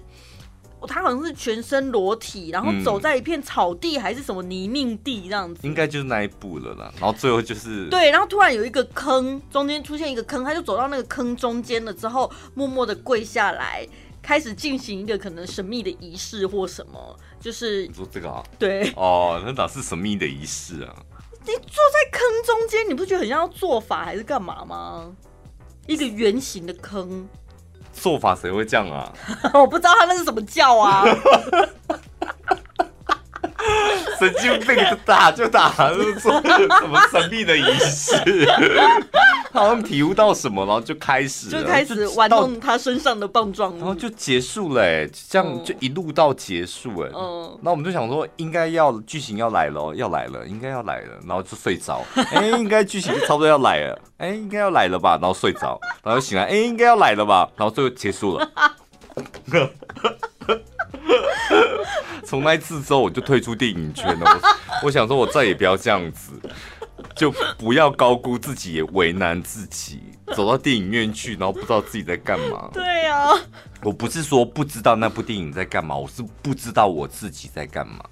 [0.87, 6.93] 他好像是全身裸体，然后走在一片草地还是什么泥泞地这样子，应该就是那一步了啦。
[6.99, 13.83] 然后最后就是对，然后突然有一个坑，中间出现一个坑，他就走到那个坑中间了之后，默默的跪下来，
[14.21, 18.43] 开始进行一个可能神秘的仪式或什么，就是你说这个啊？
[18.59, 20.93] 对哦，那哪是神秘的仪式啊？
[21.47, 25.15] 你坐在坑中间，你不觉得很像要做法还是干嘛吗？
[25.87, 27.27] 一个圆形的坑，
[27.93, 29.11] 做法谁会这样啊？
[29.55, 31.05] 我不知道他那是什么叫啊。
[34.19, 38.15] 神经病就打就打，就是做什么神秘的仪式，
[39.53, 58.49] 好像体悟到什么，然后就开始就开始玩弄他身上的棒状，然后就结束了，哎，这样就一路到结束，哎，嗯，那我们就想说应该要剧情要来了，要来了，应该要来了，然后就睡着，哎，应该剧情差不多要来了，哎，应该要来了吧，然后睡着，然后醒来，哎，应该要来了吧，然后最后结束了。
[62.25, 64.39] 从那一次之后，我就退出电影圈了。
[64.81, 66.33] 我我想说，我再也不要这样子，
[67.15, 70.01] 就不要高估自己，也为难自己。
[70.35, 72.69] 走到电影院去，然后不知道自己在干嘛。
[72.73, 73.29] 对呀，
[73.81, 78.03] 我不是说不知道那部电影在干嘛，我是不知道我自己在干嘛。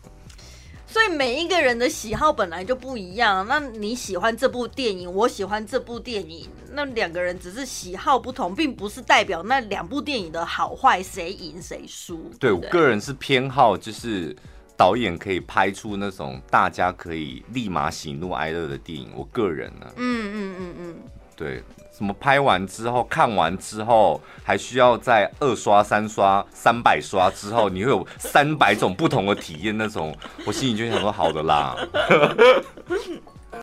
[0.96, 3.46] 所以每一个人的喜好本来就不一样。
[3.50, 12.32] 那你喜欢这部电影，我喜欢这部电影，那两个人只是喜好不同，并不是代表那两部电影的好坏谁赢谁输。
[12.40, 14.34] 对，对我个人是偏好，就是
[14.78, 19.10] 导演可以拍出那种大家可以立马喜怒哀乐的电影。
[19.18, 20.96] 我个人呢，嗯嗯嗯嗯，
[21.36, 21.62] 对。
[21.96, 29.78] 什么拍完之后，看完之后，还需要再二刷、三刷、三百刷之后，你会有三百种不同的体验。
[29.78, 30.14] 那种，
[30.46, 31.74] 我心里就想说，好的啦。